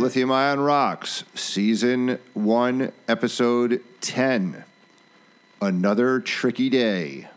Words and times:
Lithium 0.00 0.32
Ion 0.32 0.60
Rocks, 0.60 1.24
Season 1.34 2.18
1, 2.32 2.90
Episode 3.06 3.82
10. 4.00 4.64
Another 5.60 6.20
tricky 6.20 6.70
day. 6.70 7.28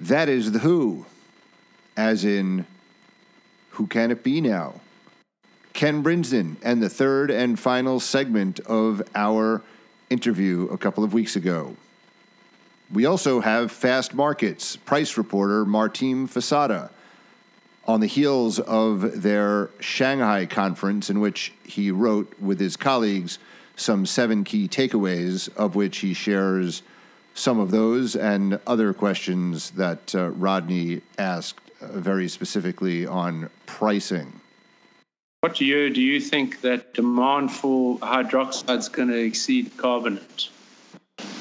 That 0.00 0.28
is 0.28 0.50
the 0.50 0.58
who, 0.58 1.06
as 1.96 2.24
in, 2.24 2.66
who 3.70 3.86
can 3.86 4.10
it 4.10 4.24
be 4.24 4.40
now? 4.40 4.80
Ken 5.74 6.02
Brinsden, 6.02 6.56
and 6.60 6.82
the 6.82 6.88
third 6.88 7.30
and 7.30 7.56
final 7.56 8.00
segment 8.00 8.58
of 8.58 9.00
our 9.14 9.62
interview 10.10 10.66
a 10.72 10.76
couple 10.76 11.04
of 11.04 11.14
weeks 11.14 11.36
ago. 11.36 11.76
We 12.92 13.06
also 13.06 13.38
have 13.38 13.70
Fast 13.70 14.12
Markets 14.12 14.74
price 14.74 15.16
reporter 15.16 15.64
Martim 15.64 16.26
Facada 16.26 16.90
on 17.84 18.00
the 18.00 18.06
heels 18.06 18.58
of 18.60 19.22
their 19.22 19.70
Shanghai 19.80 20.46
conference, 20.46 21.10
in 21.10 21.20
which 21.20 21.52
he 21.64 21.90
wrote 21.90 22.32
with 22.40 22.60
his 22.60 22.76
colleagues 22.76 23.38
some 23.76 24.06
seven 24.06 24.44
key 24.44 24.68
takeaways, 24.68 25.48
of 25.56 25.74
which 25.74 25.98
he 25.98 26.14
shares 26.14 26.82
some 27.34 27.58
of 27.58 27.70
those 27.70 28.14
and 28.14 28.60
other 28.66 28.92
questions 28.92 29.70
that 29.70 30.14
uh, 30.14 30.30
Rodney 30.30 31.00
asked 31.18 31.70
uh, 31.80 31.86
very 31.86 32.28
specifically 32.28 33.06
on 33.06 33.48
pricing. 33.66 34.40
What 35.40 35.60
year 35.60 35.90
do 35.90 36.00
you 36.00 36.20
think 36.20 36.60
that 36.60 36.94
demand 36.94 37.50
for 37.50 37.98
hydroxide 37.98 38.78
is 38.78 38.88
going 38.88 39.08
to 39.08 39.18
exceed 39.18 39.76
carbonate? 39.76 40.50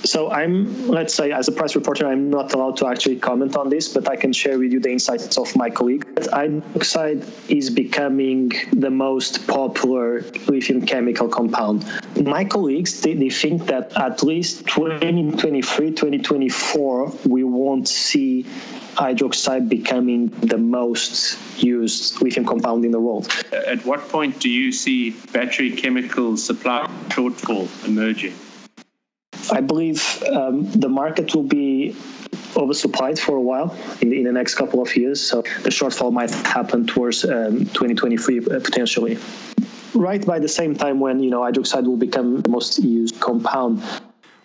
So 0.03 0.31
I'm, 0.31 0.87
let's 0.87 1.13
say, 1.13 1.31
as 1.31 1.47
a 1.47 1.51
price 1.51 1.75
reporter, 1.75 2.07
I'm 2.07 2.29
not 2.29 2.53
allowed 2.53 2.77
to 2.77 2.87
actually 2.87 3.17
comment 3.17 3.55
on 3.55 3.69
this, 3.69 3.87
but 3.87 4.09
I 4.09 4.15
can 4.15 4.33
share 4.33 4.57
with 4.57 4.71
you 4.71 4.79
the 4.79 4.91
insights 4.91 5.37
of 5.37 5.55
my 5.55 5.69
colleague. 5.69 6.05
Hydroxide 6.15 7.23
is 7.49 7.69
becoming 7.69 8.51
the 8.73 8.89
most 8.89 9.47
popular 9.47 10.21
lithium 10.47 10.85
chemical 10.85 11.27
compound. 11.27 11.85
My 12.19 12.43
colleagues, 12.43 13.01
they, 13.01 13.13
they 13.13 13.29
think 13.29 13.67
that 13.67 13.95
at 13.95 14.23
least 14.23 14.65
2023, 14.67 15.91
2024, 15.91 17.13
we 17.27 17.43
won't 17.43 17.87
see 17.87 18.45
hydroxide 18.95 19.69
becoming 19.69 20.27
the 20.41 20.57
most 20.57 21.37
used 21.63 22.21
lithium 22.21 22.45
compound 22.45 22.85
in 22.85 22.91
the 22.91 22.99
world. 22.99 23.31
At 23.51 23.85
what 23.85 24.01
point 24.09 24.39
do 24.39 24.49
you 24.49 24.71
see 24.71 25.11
battery 25.31 25.71
chemical 25.71 26.37
supply 26.37 26.87
shortfall 27.09 27.67
emerging? 27.87 28.33
I 29.51 29.59
believe 29.59 30.23
um, 30.31 30.63
the 30.71 30.87
market 30.87 31.35
will 31.35 31.43
be 31.43 31.95
oversupplied 32.53 33.19
for 33.19 33.35
a 33.35 33.41
while 33.41 33.75
in 34.01 34.09
the, 34.09 34.17
in 34.19 34.23
the, 34.23 34.31
next 34.31 34.55
couple 34.55 34.81
of 34.81 34.95
years. 34.95 35.21
So 35.21 35.41
the 35.41 35.69
shortfall 35.69 36.11
might 36.11 36.31
happen 36.31 36.87
towards 36.87 37.25
um, 37.25 37.59
2023 37.59 38.39
uh, 38.39 38.59
potentially. 38.59 39.17
Right 39.93 40.25
by 40.25 40.39
the 40.39 40.47
same 40.47 40.73
time 40.75 40.99
when 41.01 41.21
you 41.21 41.29
know 41.29 41.41
hydroxide 41.41 41.85
will 41.85 41.97
become 41.97 42.41
the 42.41 42.49
most 42.49 42.79
used 42.79 43.19
compound. 43.19 43.83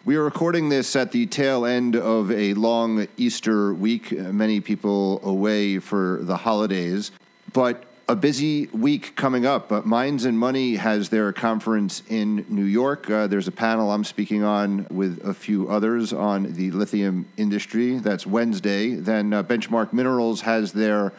We 0.04 0.16
are 0.16 0.24
recording 0.24 0.68
this 0.68 0.94
at 0.96 1.12
the 1.12 1.26
tail 1.26 1.64
end 1.64 1.96
of 1.96 2.30
a 2.30 2.54
long 2.54 3.06
Easter 3.16 3.74
week. 3.74 4.12
Many 4.12 4.60
people 4.60 5.20
away 5.24 5.78
for 5.78 6.20
the 6.22 6.36
holidays, 6.36 7.12
but 7.52 7.84
a 8.08 8.14
busy 8.14 8.66
week 8.68 9.16
coming 9.16 9.44
up. 9.44 9.72
Uh, 9.72 9.82
Mines 9.84 10.24
and 10.24 10.38
Money 10.38 10.76
has 10.76 11.08
their 11.08 11.32
conference 11.32 12.02
in 12.08 12.46
New 12.48 12.64
York. 12.64 13.10
Uh, 13.10 13.26
there's 13.26 13.48
a 13.48 13.52
panel 13.52 13.90
I'm 13.90 14.04
speaking 14.04 14.44
on 14.44 14.86
with 14.90 15.20
a 15.26 15.34
few 15.34 15.68
others 15.68 16.12
on 16.12 16.52
the 16.52 16.70
lithium 16.70 17.26
industry. 17.36 17.98
That's 17.98 18.24
Wednesday. 18.24 18.94
Then 18.94 19.32
uh, 19.32 19.42
Benchmark 19.42 19.92
Minerals 19.92 20.42
has 20.42 20.72
their 20.72 21.12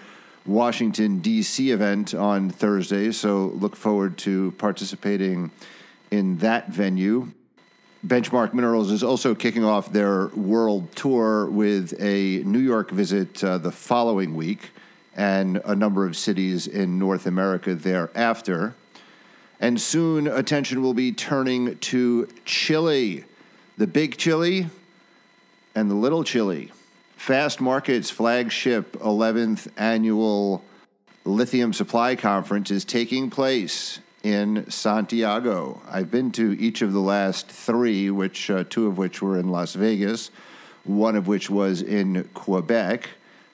Washington, 0.46 1.20
D.C. 1.20 1.72
event 1.72 2.14
on 2.14 2.50
Thursday. 2.50 3.12
So 3.12 3.48
look 3.48 3.76
forward 3.76 4.18
to 4.20 4.52
participating 4.52 5.52
in 6.10 6.38
that 6.38 6.70
venue. 6.70 7.34
Benchmark 8.06 8.54
Minerals 8.54 8.92
is 8.92 9.04
also 9.04 9.36
kicking 9.36 9.66
off 9.66 9.92
their 9.92 10.28
world 10.28 10.96
tour 10.96 11.48
with 11.48 11.94
a 12.00 12.44
New 12.46 12.60
York 12.60 12.92
visit 12.92 13.44
uh, 13.44 13.58
the 13.58 13.74
following 13.74 14.36
week 14.36 14.70
and 15.18 15.60
a 15.66 15.76
number 15.76 16.06
of 16.06 16.16
cities 16.16 16.68
in 16.68 17.00
North 17.00 17.26
America 17.26 17.74
thereafter. 17.74 18.76
And 19.60 19.82
soon 19.82 20.28
attention 20.28 20.84
will 20.84 20.94
be 20.94 21.12
turning 21.12 21.78
to 21.80 22.28
Chile, 22.46 23.26
the 23.78 23.88
big 23.88 24.18
Chile 24.18 24.70
and 25.74 25.90
the 25.90 25.96
little 25.96 26.24
Chile. 26.24 26.72
Fast 27.16 27.60
Market's 27.60 28.12
flagship 28.12 28.94
11th 28.94 29.70
annual 29.76 30.64
lithium 31.26 31.74
supply 31.74 32.16
conference 32.16 32.70
is 32.70 32.86
taking 32.86 33.32
place 33.32 34.00
in 34.22 34.70
Santiago. 34.70 35.82
I've 35.90 36.12
been 36.12 36.32
to 36.34 36.56
each 36.60 36.84
of 36.84 36.94
the 36.94 37.00
last 37.00 37.48
three, 37.48 38.12
which 38.12 38.52
uh, 38.52 38.66
two 38.70 38.86
of 38.86 39.00
which 39.00 39.24
were 39.24 39.40
in 39.40 39.50
Las 39.50 39.74
Vegas, 39.74 40.30
one 40.84 41.16
of 41.16 41.28
which 41.28 41.50
was 41.50 41.82
in 41.82 42.24
Quebec 42.36 43.10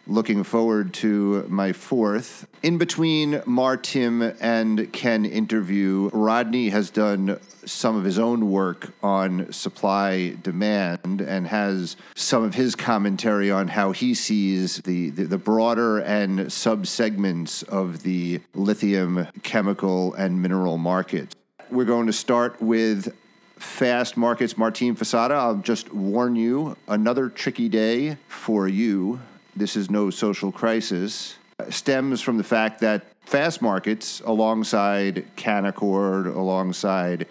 looking 0.08 0.44
forward 0.44 0.94
to 0.94 1.46
my 1.48 1.74
fourth. 1.74 2.48
In 2.62 2.78
between 2.78 3.42
Martim 3.46 4.36
and 4.40 4.92
Ken 4.92 5.26
interview, 5.26 6.10
Rodney 6.14 6.70
has 6.70 6.90
done 6.90 7.40
some 7.66 7.96
of 7.96 8.04
his 8.04 8.20
own 8.20 8.52
work 8.52 8.94
on 9.02 9.52
supply 9.52 10.36
demand 10.42 11.22
and 11.22 11.48
has 11.48 11.96
some 12.16 12.44
of 12.44 12.56
his 12.56 12.76
commentary 12.76 13.50
on 13.50 13.70
how 13.70 13.92
he 13.92 14.14
sees 14.14 14.78
the, 14.78 15.10
the, 15.12 15.24
the 15.24 15.38
broader 15.38 16.00
and 16.00 16.40
subsegments 16.40 17.64
of 17.64 18.04
the 18.04 18.42
lithium 18.54 19.28
chemical 19.44 20.14
and 20.16 20.42
mineral 20.42 20.78
market. 20.78 21.36
We're 21.72 21.86
going 21.86 22.08
to 22.08 22.14
start 22.14 22.62
with 22.62 23.16
fast 23.58 24.18
markets. 24.18 24.56
Martim 24.56 24.96
Facada, 24.96 25.32
I'll 25.32 25.56
just 25.56 25.94
warn 25.94 26.36
you, 26.36 26.76
another 26.88 27.30
tricky 27.30 27.70
day 27.70 28.18
for 28.28 28.68
you 28.68 29.20
this 29.56 29.76
is 29.76 29.90
no 29.90 30.10
social 30.10 30.52
crisis 30.52 31.38
stems 31.70 32.22
from 32.22 32.38
the 32.38 32.44
fact 32.44 32.80
that 32.82 33.06
fast 33.22 33.62
markets, 33.62 34.22
alongside 34.26 35.26
Canaccord, 35.36 36.34
alongside 36.36 37.28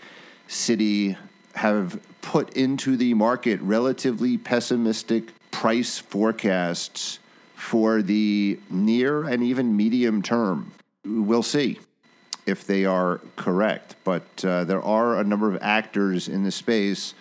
Citi, 0.49 1.17
have 1.55 2.01
put 2.23 2.57
into 2.57 2.97
the 2.97 3.15
market 3.15 3.61
relatively 3.61 4.39
pessimistic 4.39 5.33
price 5.51 5.99
forecasts 5.99 7.19
for 7.55 8.03
the 8.03 8.59
near 8.71 9.25
and 9.25 9.43
even 9.43 9.77
medium 9.77 10.23
term. 10.23 10.73
We'll 11.05 11.43
see 11.43 11.79
if 12.47 12.67
they 12.67 12.85
are 12.85 13.21
correct, 13.37 13.97
but 14.03 14.45
uh, 14.45 14.65
there 14.65 14.83
are 14.83 15.21
a 15.21 15.25
number 15.25 15.53
of 15.53 15.59
actors 15.63 16.29
in 16.29 16.43
the 16.43 16.51
space 16.51 17.15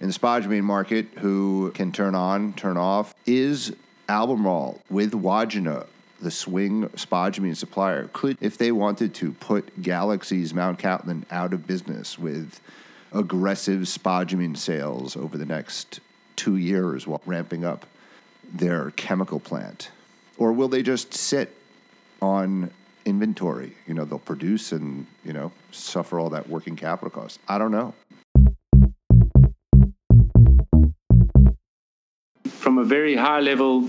in 0.00 0.08
the 0.08 0.12
spodumene 0.12 0.64
market 0.64 1.06
who 1.18 1.70
can 1.74 1.92
turn 1.92 2.14
on, 2.14 2.52
turn 2.54 2.76
off. 2.76 3.14
Is 3.26 3.74
Albemarle 4.08 4.80
with 4.90 5.12
Wodgina, 5.12 5.86
the 6.20 6.30
swing 6.30 6.88
spodumene 6.90 7.56
supplier, 7.56 8.08
could, 8.12 8.38
if 8.40 8.56
they 8.58 8.72
wanted 8.72 9.14
to, 9.14 9.32
put 9.32 9.82
Galaxy's 9.82 10.54
Mount 10.54 10.78
Catlin 10.78 11.26
out 11.30 11.52
of 11.52 11.66
business 11.66 12.18
with 12.18 12.60
aggressive 13.12 13.82
spodumene 13.82 14.56
sales 14.56 15.16
over 15.16 15.38
the 15.38 15.46
next 15.46 16.00
two 16.36 16.56
years 16.56 17.06
while 17.06 17.22
ramping 17.26 17.64
up 17.64 17.86
their 18.52 18.90
chemical 18.92 19.40
plant? 19.40 19.90
Or 20.36 20.52
will 20.52 20.68
they 20.68 20.82
just 20.82 21.14
sit 21.14 21.56
on 22.20 22.70
inventory? 23.04 23.74
You 23.86 23.94
know, 23.94 24.04
they'll 24.04 24.18
produce 24.18 24.72
and, 24.72 25.06
you 25.24 25.32
know, 25.32 25.52
suffer 25.70 26.18
all 26.18 26.30
that 26.30 26.48
working 26.48 26.76
capital 26.76 27.10
cost. 27.10 27.38
I 27.48 27.58
don't 27.58 27.70
know. 27.70 27.94
From 32.74 32.82
a 32.82 32.88
very 32.88 33.14
high 33.14 33.38
level, 33.38 33.88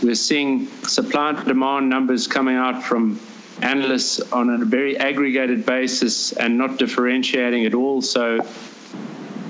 we're 0.00 0.14
seeing 0.14 0.68
supply 0.84 1.30
and 1.30 1.44
demand 1.46 1.88
numbers 1.88 2.28
coming 2.28 2.54
out 2.54 2.80
from 2.80 3.18
analysts 3.60 4.20
on 4.30 4.50
a 4.50 4.64
very 4.64 4.96
aggregated 4.98 5.66
basis 5.66 6.30
and 6.34 6.56
not 6.56 6.78
differentiating 6.78 7.66
at 7.66 7.74
all. 7.74 8.00
So, 8.00 8.38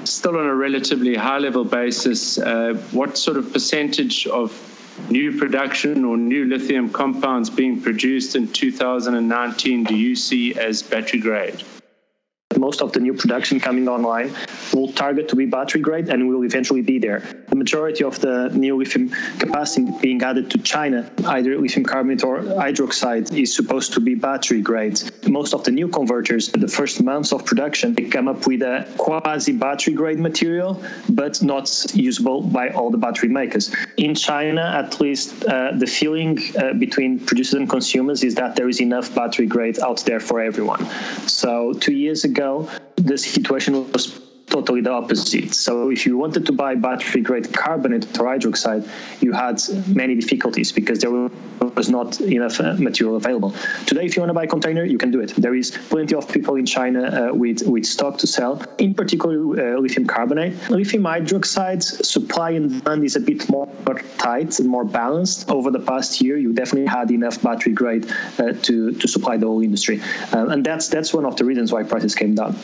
still 0.05 0.39
on 0.39 0.47
a 0.47 0.55
relatively 0.55 1.15
high 1.15 1.41
level 1.41 1.67
basis, 1.67 2.39
uh, 2.39 2.83
what 2.93 3.19
sort 3.19 3.37
of 3.37 3.53
percentage 3.53 4.27
of 4.29 4.49
new 5.11 5.37
production 5.37 6.03
or 6.03 6.17
new 6.17 6.47
lithium 6.47 6.89
compounds 6.89 7.51
being 7.51 7.79
produced 7.83 8.35
in 8.35 8.49
2019 8.49 9.85
do 9.85 9.95
you 9.95 10.17
see 10.17 10.55
as 10.59 10.83
battery 10.83 11.21
grade? 11.21 11.63
Most 12.65 12.81
of 12.81 12.93
the 12.95 13.01
new 13.07 13.15
production 13.23 13.57
coming 13.61 13.87
online 13.97 14.29
will 14.73 14.91
target 15.05 15.25
to 15.29 15.37
be 15.37 15.45
battery 15.59 15.83
grade 15.87 16.09
and 16.13 16.19
will 16.29 16.45
eventually 16.51 16.85
be 16.93 16.99
there. 17.07 17.21
The 17.53 17.59
majority 17.65 18.03
of 18.11 18.15
the 18.27 18.37
new 18.65 18.75
lithium 18.81 19.07
capacity 19.45 19.87
being 20.01 20.21
added 20.31 20.47
to 20.53 20.59
China, 20.75 20.99
either 21.37 21.51
lithium 21.65 21.85
carbonate 21.93 22.23
or 22.29 22.35
hydroxide, 22.65 23.27
is 23.43 23.55
supposed 23.59 23.93
to 23.95 24.01
be 24.09 24.15
battery 24.15 24.63
grade. 24.71 24.97
Most 25.39 25.53
of 25.57 25.61
the 25.67 25.73
new 25.81 25.89
converters, 25.99 26.45
the 26.67 26.73
first 26.79 27.03
months 27.11 27.31
of 27.35 27.45
production, 27.51 27.87
they 27.97 28.07
come 28.17 28.29
up 28.33 28.41
with 28.47 28.63
a 28.63 28.77
quasi 29.05 29.53
battery 29.67 29.95
grade 30.01 30.21
material, 30.29 30.71
but 31.21 31.35
not 31.43 31.67
usable 32.11 32.39
by 32.59 32.65
all 32.77 32.91
the 32.91 33.03
battery 33.07 33.29
makers. 33.41 33.65
In 34.07 34.15
China, 34.15 34.65
at 34.83 35.01
least, 35.05 35.29
uh, 35.45 35.73
the 35.83 35.87
feeling 35.99 36.33
uh, 36.57 36.73
between 36.85 37.11
producers 37.29 37.59
and 37.61 37.69
consumers 37.77 38.25
is 38.29 38.35
that 38.41 38.57
there 38.57 38.69
is 38.73 38.81
enough 38.81 39.15
battery 39.15 39.49
grade 39.55 39.79
out 39.89 40.01
there 40.09 40.21
for 40.29 40.37
everyone. 40.41 40.83
So, 41.43 41.75
two 41.85 41.97
years 42.07 42.25
ago, 42.25 42.54
the 42.97 43.17
situation 43.19 43.91
was 43.93 44.21
totally 44.47 44.81
the 44.81 44.91
opposite. 44.91 45.55
So 45.55 45.91
if 45.91 46.07
you 46.07 46.17
wanted 46.17 46.47
to 46.47 46.53
buy 46.53 46.75
battery 46.75 47.23
grade 47.23 47.53
carbonate 47.53 48.05
or 48.19 48.27
hydroxide, 48.27 48.89
you 49.21 49.33
had 49.33 49.61
many 49.89 50.15
difficulties 50.15 50.73
because 50.73 51.01
there 51.01 51.11
was 51.11 51.89
not 51.91 52.21
enough 52.21 52.61
uh, 52.61 52.75
material 52.75 53.17
available. 53.17 53.55
Today, 53.87 54.05
if 54.05 54.17
you 54.17 54.23
want 54.23 54.31
to 54.31 54.35
buy 54.35 54.45
a 54.45 54.47
container, 54.47 54.85
you 54.85 54.99
can 54.99 55.11
do 55.11 55.21
it. 55.21 55.35
There 55.37 55.55
is 55.55 55.71
plenty 55.71 56.15
of 56.15 56.29
people 56.31 56.57
in 56.57 56.67
China 56.67 57.03
uh, 57.03 57.35
with, 57.35 57.67
with 57.67 57.87
stock 57.87 58.19
to 58.19 58.27
sell, 58.27 58.63
in 58.79 58.95
particular 58.95 59.37
uh, 59.37 59.81
lithium 59.81 60.07
carbonate. 60.07 60.53
Lithium 60.71 61.05
hydroxide 61.05 61.83
supply 61.83 62.51
and 62.51 62.83
demand 62.83 63.05
is 63.05 63.17
a 63.17 63.21
bit 63.21 63.49
more 63.49 63.69
tight 64.19 64.59
and 64.61 64.69
more 64.69 64.85
balanced. 64.85 65.51
Over 65.51 65.71
the 65.71 65.81
past 65.81 66.21
year, 66.21 66.37
you 66.37 66.53
definitely 66.53 66.87
had 66.87 67.11
enough 67.11 67.43
battery 67.43 67.73
grade 67.73 68.11
uh, 68.39 68.53
to, 68.63 68.93
to 68.93 69.09
supply 69.09 69.37
the 69.37 69.47
whole 69.47 69.63
industry. 69.63 70.01
Uh, 70.33 70.47
and 70.49 70.65
that's, 70.65 70.89
that's 70.89 71.13
one 71.13 71.25
of 71.25 71.37
the 71.37 71.45
reasons 71.45 71.73
why 71.73 71.83
prices 71.83 72.15
came 72.15 72.35
down. 72.35 72.57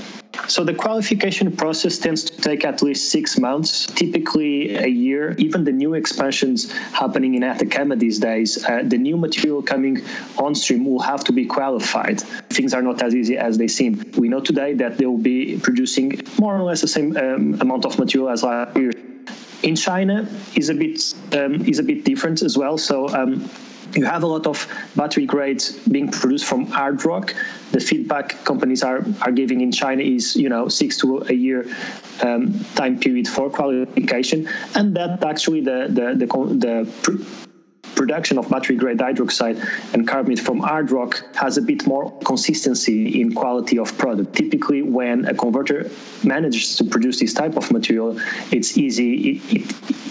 So 0.47 0.65
the 0.65 0.75
qualification 0.75 1.55
process 1.56 1.70
tends 1.73 2.25
to 2.25 2.37
take 2.41 2.65
at 2.65 2.83
least 2.83 3.11
six 3.11 3.39
months, 3.39 3.87
typically 3.87 4.77
a 4.77 4.87
year. 4.87 5.35
Even 5.39 5.65
the 5.65 5.73
new 5.73 5.95
expansions 5.95 6.73
happening 6.73 7.35
in 7.35 7.43
Atacama 7.43 7.97
these 7.97 8.19
days, 8.19 8.65
uh, 8.65 8.83
the 8.85 8.99
new 8.99 9.17
material 9.17 9.63
coming 9.63 10.03
on 10.39 10.55
stream 10.55 10.85
will 10.85 11.01
have 11.01 11.25
to 11.25 11.33
be 11.33 11.45
qualified. 11.45 12.21
Things 12.51 12.75
are 12.75 12.83
not 12.83 13.03
as 13.03 13.15
easy 13.15 13.37
as 13.37 13.59
they 13.59 13.69
seem. 13.69 14.05
We 14.17 14.29
know 14.29 14.41
today 14.41 14.75
that 14.75 14.99
they 14.99 15.07
will 15.07 15.19
be 15.19 15.59
producing 15.59 16.21
more 16.39 16.57
or 16.57 16.63
less 16.63 16.81
the 16.81 16.89
same 16.89 17.17
um, 17.17 17.61
amount 17.61 17.85
of 17.85 17.99
material 17.99 18.31
as 18.31 18.43
last 18.43 18.77
year. 18.77 18.93
In 19.63 19.77
China 19.77 20.29
is 20.57 20.71
a 20.71 20.75
bit 20.75 21.15
um, 21.33 21.65
is 21.67 21.79
a 21.79 21.83
bit 21.83 22.05
different 22.05 22.43
as 22.43 22.57
well. 22.57 22.79
So. 22.79 23.09
Um, 23.09 23.49
you 23.95 24.05
have 24.05 24.23
a 24.23 24.27
lot 24.27 24.47
of 24.47 24.67
battery 24.97 25.27
grades 25.27 25.77
being 25.89 26.11
produced 26.11 26.45
from 26.45 26.67
hard 26.67 27.05
rock. 27.05 27.35
The 27.73 27.81
feedback 27.81 28.45
companies 28.45 28.83
are, 28.83 29.05
are 29.23 29.33
giving 29.33 29.61
in 29.61 29.73
China 29.73 30.03
is 30.03 30.37
you 30.37 30.49
know 30.49 30.69
six 30.69 30.97
to 30.99 31.19
a 31.29 31.33
year 31.33 31.67
um, 32.23 32.59
time 32.75 32.99
period 32.99 33.29
for 33.29 33.51
qualification, 33.51 34.49
and 34.75 34.95
that 34.97 35.25
actually 35.25 35.61
the 35.61 35.87
the 35.89 36.15
the, 36.15 36.27
the 36.27 37.50
production 38.00 38.38
of 38.38 38.49
battery 38.49 38.76
grade 38.76 38.97
hydroxide 38.97 39.58
and 39.93 40.08
carbonate 40.08 40.41
from 40.41 40.58
hard 40.58 40.91
rock 40.91 41.23
has 41.35 41.58
a 41.58 41.62
bit 41.70 41.87
more 41.87 42.11
consistency 42.20 43.20
in 43.20 43.35
quality 43.35 43.76
of 43.79 43.88
product. 43.99 44.35
Typically, 44.35 44.81
when 44.81 45.26
a 45.26 45.35
converter 45.35 45.81
manages 46.25 46.76
to 46.76 46.85
produce 46.85 47.20
this 47.20 47.35
type 47.35 47.56
of 47.58 47.70
material, 47.70 48.19
it's 48.50 48.79
easy. 48.79 49.11
It, 49.29 49.55
it, 49.56 49.62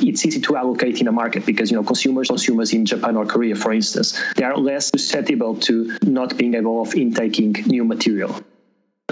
it's 0.07 0.23
easy 0.23 0.39
to 0.39 0.55
allocate 0.55 1.01
in 1.01 1.07
a 1.07 1.11
market 1.11 1.47
because 1.47 1.71
you 1.71 1.77
know 1.77 1.83
consumers, 1.83 2.27
consumers 2.27 2.73
in 2.73 2.85
Japan 2.85 3.17
or 3.17 3.25
Korea, 3.25 3.55
for 3.55 3.73
instance, 3.73 4.07
they 4.35 4.43
are 4.43 4.55
less 4.55 4.85
susceptible 4.89 5.55
to 5.67 5.97
not 6.03 6.37
being 6.37 6.53
able 6.53 6.83
of 6.83 6.93
intaking 6.93 7.53
new 7.65 7.83
material. 7.83 8.39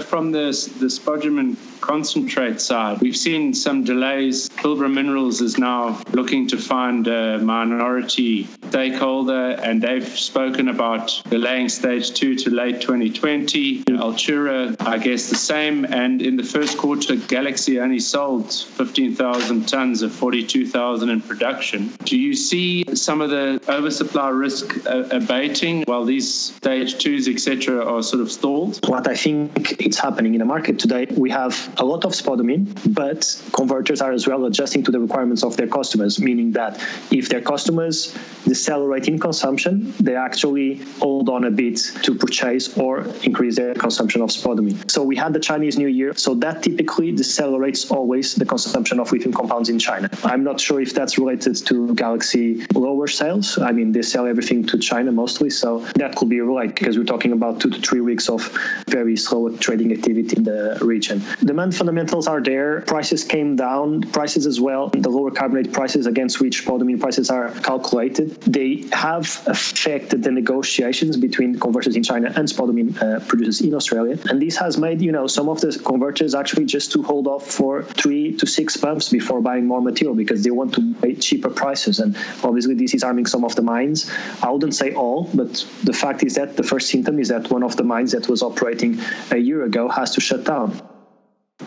From 0.02 0.30
the, 0.32 0.46
the 0.78 0.86
spodumene 0.86 1.56
concentrate 1.80 2.60
side, 2.60 3.00
we've 3.00 3.16
seen 3.16 3.52
some 3.54 3.84
delays. 3.84 4.48
Pilbara 4.50 4.92
Minerals 4.92 5.40
is 5.40 5.58
now 5.58 6.00
looking 6.12 6.46
to 6.48 6.56
find 6.56 7.06
a 7.08 7.38
minority 7.38 8.44
stakeholder, 8.68 9.58
and 9.62 9.82
they've 9.82 10.06
spoken 10.06 10.68
about 10.68 11.22
delaying 11.30 11.68
stage 11.68 12.12
two 12.12 12.34
to 12.36 12.50
late 12.50 12.80
2020. 12.80 13.84
Altura, 13.84 14.76
I 14.80 14.98
guess 14.98 15.28
the 15.28 15.36
same. 15.36 15.84
And 15.86 16.22
in 16.22 16.36
the 16.36 16.42
first 16.42 16.78
quarter, 16.78 17.16
Galaxy 17.16 17.80
only 17.80 17.98
sold 17.98 18.52
15,000 18.52 19.66
tons 19.66 20.02
of 20.02 20.12
42,000 20.12 21.08
in 21.08 21.20
production. 21.20 21.92
Do 22.04 22.18
you 22.18 22.34
see 22.34 22.84
some 22.94 23.20
of 23.20 23.30
the 23.30 23.60
oversupply 23.68 24.28
risk 24.28 24.86
uh, 24.86 25.08
abating 25.10 25.82
while 25.84 26.04
these 26.04 26.32
stage 26.56 26.98
twos, 26.98 27.28
etc., 27.28 27.84
are 27.84 28.02
sort 28.02 28.22
of 28.22 28.30
stalled? 28.30 28.78
What 28.88 29.08
I 29.08 29.14
think 29.14 29.80
it's 29.88 29.98
happening 29.98 30.34
in 30.34 30.40
the 30.40 30.44
market 30.44 30.78
today. 30.78 31.06
We 31.16 31.30
have 31.30 31.54
a 31.78 31.84
lot 31.92 32.04
of 32.04 32.12
spodumene, 32.12 32.66
but 32.94 33.20
converters 33.54 34.02
are 34.02 34.12
as 34.12 34.26
well 34.28 34.44
adjusting 34.44 34.82
to 34.84 34.90
the 34.90 35.00
requirements 35.00 35.42
of 35.42 35.56
their 35.56 35.66
customers, 35.66 36.20
meaning 36.20 36.52
that 36.52 36.72
if 37.10 37.30
their 37.30 37.40
customers 37.40 38.14
decelerate 38.44 39.08
in 39.08 39.18
consumption, 39.18 39.94
they 39.98 40.14
actually 40.14 40.68
hold 41.00 41.30
on 41.30 41.44
a 41.44 41.50
bit 41.50 41.78
to 42.02 42.14
purchase 42.14 42.76
or 42.76 42.92
increase 43.22 43.56
their 43.56 43.72
consumption 43.74 44.20
of 44.20 44.28
spodumene. 44.28 44.78
So 44.90 45.02
we 45.02 45.16
had 45.16 45.32
the 45.32 45.40
Chinese 45.40 45.78
New 45.78 45.88
Year, 45.88 46.12
so 46.14 46.34
that 46.34 46.62
typically 46.62 47.10
decelerates 47.12 47.90
always 47.90 48.34
the 48.34 48.44
consumption 48.44 49.00
of 49.00 49.10
lithium 49.10 49.32
compounds 49.32 49.70
in 49.70 49.78
China. 49.78 50.10
I'm 50.22 50.44
not 50.44 50.60
sure 50.60 50.82
if 50.82 50.92
that's 50.92 51.16
related 51.16 51.56
to 51.68 51.94
Galaxy 51.94 52.66
lower 52.74 53.06
sales. 53.06 53.56
I 53.58 53.72
mean, 53.72 53.92
they 53.92 54.02
sell 54.02 54.26
everything 54.26 54.66
to 54.66 54.76
China 54.78 55.10
mostly, 55.12 55.48
so 55.48 55.70
that 55.94 56.14
could 56.16 56.28
be 56.28 56.40
right 56.40 56.74
because 56.74 56.98
we're 56.98 57.12
talking 57.14 57.32
about 57.32 57.58
two 57.58 57.70
to 57.70 57.80
three 57.80 58.02
weeks 58.02 58.28
of 58.28 58.40
very 58.86 59.16
slow 59.16 59.48
trading 59.56 59.77
trading 59.78 59.96
activity 59.96 60.36
in 60.36 60.44
the 60.44 60.78
region. 60.82 61.22
Demand 61.44 61.74
fundamentals 61.74 62.26
are 62.26 62.40
there. 62.42 62.80
Prices 62.82 63.22
came 63.24 63.54
down. 63.56 64.02
Prices 64.18 64.46
as 64.46 64.60
well. 64.60 64.88
The 64.88 65.08
lower 65.08 65.30
carbonate 65.30 65.72
prices 65.72 66.06
against 66.06 66.40
which 66.40 66.64
spodumene 66.64 67.00
prices 67.00 67.30
are 67.30 67.50
calculated. 67.62 68.30
They 68.42 68.84
have 68.92 69.24
affected 69.46 70.22
the 70.24 70.32
negotiations 70.32 71.16
between 71.16 71.58
converters 71.58 71.94
in 71.96 72.02
China 72.02 72.32
and 72.36 72.48
spodumene 72.48 72.90
uh, 73.00 73.20
producers 73.26 73.60
in 73.60 73.74
Australia. 73.74 74.18
And 74.28 74.42
this 74.42 74.56
has 74.56 74.78
made 74.78 75.00
you 75.00 75.12
know 75.12 75.26
some 75.26 75.48
of 75.48 75.60
the 75.60 75.70
converters 75.84 76.34
actually 76.34 76.66
just 76.66 76.90
to 76.92 77.02
hold 77.02 77.26
off 77.26 77.46
for 77.46 77.82
three 77.82 78.36
to 78.36 78.46
six 78.46 78.82
months 78.82 79.08
before 79.10 79.40
buying 79.40 79.66
more 79.66 79.80
material 79.80 80.14
because 80.14 80.42
they 80.42 80.50
want 80.50 80.74
to 80.74 80.94
pay 81.02 81.14
cheaper 81.14 81.50
prices. 81.50 82.00
And 82.00 82.16
obviously 82.42 82.74
this 82.74 82.94
is 82.94 83.02
harming 83.02 83.26
some 83.26 83.44
of 83.44 83.54
the 83.54 83.62
mines. 83.62 84.10
I 84.42 84.50
wouldn't 84.50 84.74
say 84.74 84.92
all, 84.94 85.30
but 85.34 85.64
the 85.84 85.92
fact 85.92 86.24
is 86.24 86.34
that 86.34 86.56
the 86.56 86.62
first 86.62 86.88
symptom 86.88 87.18
is 87.18 87.28
that 87.28 87.50
one 87.50 87.62
of 87.62 87.76
the 87.76 87.84
mines 87.84 88.12
that 88.12 88.28
was 88.28 88.42
operating 88.42 88.98
a 89.30 89.38
year 89.38 89.67
ago 89.68 89.88
has 89.88 90.10
to 90.16 90.20
shut 90.20 90.44
down. 90.44 90.80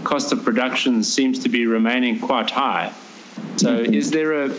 Cost 0.03 0.31
of 0.33 0.43
production 0.43 1.03
seems 1.03 1.39
to 1.39 1.49
be 1.49 1.65
remaining 1.65 2.19
quite 2.19 2.49
high. 2.49 2.91
So, 3.57 3.83
mm-hmm. 3.83 3.93
is 3.93 4.11
there 4.11 4.43
a 4.43 4.49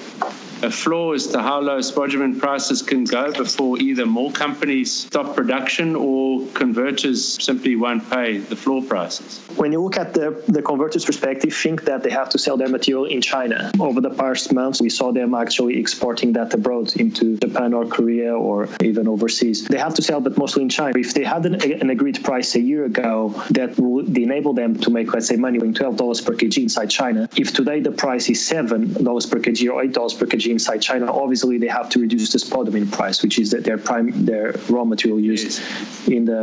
a 0.62 0.70
floor 0.70 1.14
as 1.14 1.26
to 1.28 1.42
how 1.42 1.60
low 1.60 1.78
spodumene 1.78 2.38
prices 2.38 2.82
can 2.82 3.04
go 3.04 3.32
before 3.32 3.78
either 3.78 4.06
more 4.06 4.30
companies 4.32 4.92
stop 4.92 5.34
production 5.34 5.96
or 5.96 6.46
converters 6.54 7.42
simply 7.42 7.74
won't 7.76 8.08
pay 8.10 8.38
the 8.38 8.56
floor 8.56 8.82
prices. 8.82 9.40
When 9.56 9.72
you 9.72 9.82
look 9.82 9.96
at 9.96 10.14
the, 10.14 10.42
the 10.48 10.62
converters' 10.62 11.04
perspective, 11.04 11.52
think 11.52 11.84
that 11.84 12.02
they 12.02 12.10
have 12.10 12.28
to 12.30 12.38
sell 12.38 12.56
their 12.56 12.68
material 12.68 13.04
in 13.06 13.20
China. 13.20 13.70
Over 13.80 14.00
the 14.00 14.10
past 14.10 14.52
months, 14.52 14.80
we 14.80 14.88
saw 14.88 15.12
them 15.12 15.34
actually 15.34 15.78
exporting 15.78 16.32
that 16.34 16.54
abroad 16.54 16.94
into 16.96 17.36
Japan 17.38 17.74
or 17.74 17.84
Korea 17.86 18.34
or 18.34 18.68
even 18.80 19.08
overseas. 19.08 19.66
They 19.66 19.78
have 19.78 19.94
to 19.94 20.02
sell, 20.02 20.20
but 20.20 20.38
mostly 20.38 20.62
in 20.62 20.68
China. 20.68 20.92
If 20.96 21.14
they 21.14 21.24
had 21.24 21.44
an, 21.46 21.54
an 21.82 21.90
agreed 21.90 22.22
price 22.22 22.54
a 22.54 22.60
year 22.60 22.84
ago 22.84 23.34
that 23.50 23.78
would 23.78 24.16
enable 24.16 24.52
them 24.54 24.78
to 24.80 24.90
make, 24.90 25.12
let's 25.12 25.26
say, 25.26 25.36
money 25.36 25.58
in 25.58 25.74
$12 25.74 26.24
per 26.24 26.34
kg 26.34 26.62
inside 26.62 26.90
China, 26.90 27.28
if 27.36 27.52
today 27.52 27.80
the 27.80 27.90
price 27.90 28.28
is 28.30 28.38
$7 28.38 29.30
per 29.30 29.38
kg 29.38 29.72
or 29.72 29.84
$8 29.84 30.18
per 30.18 30.26
kg 30.26 30.51
inside 30.52 30.80
China, 30.90 31.06
obviously 31.22 31.58
they 31.58 31.72
have 31.78 31.88
to 31.90 31.98
reduce 32.00 32.30
the 32.32 32.38
spodumene 32.38 32.90
price, 32.90 33.22
which 33.22 33.38
is 33.38 33.50
their 33.50 33.78
prime 33.78 34.06
their 34.30 34.52
raw 34.68 34.84
material 34.84 35.18
used 35.18 35.58
yes. 35.58 36.08
in 36.08 36.24
the 36.24 36.40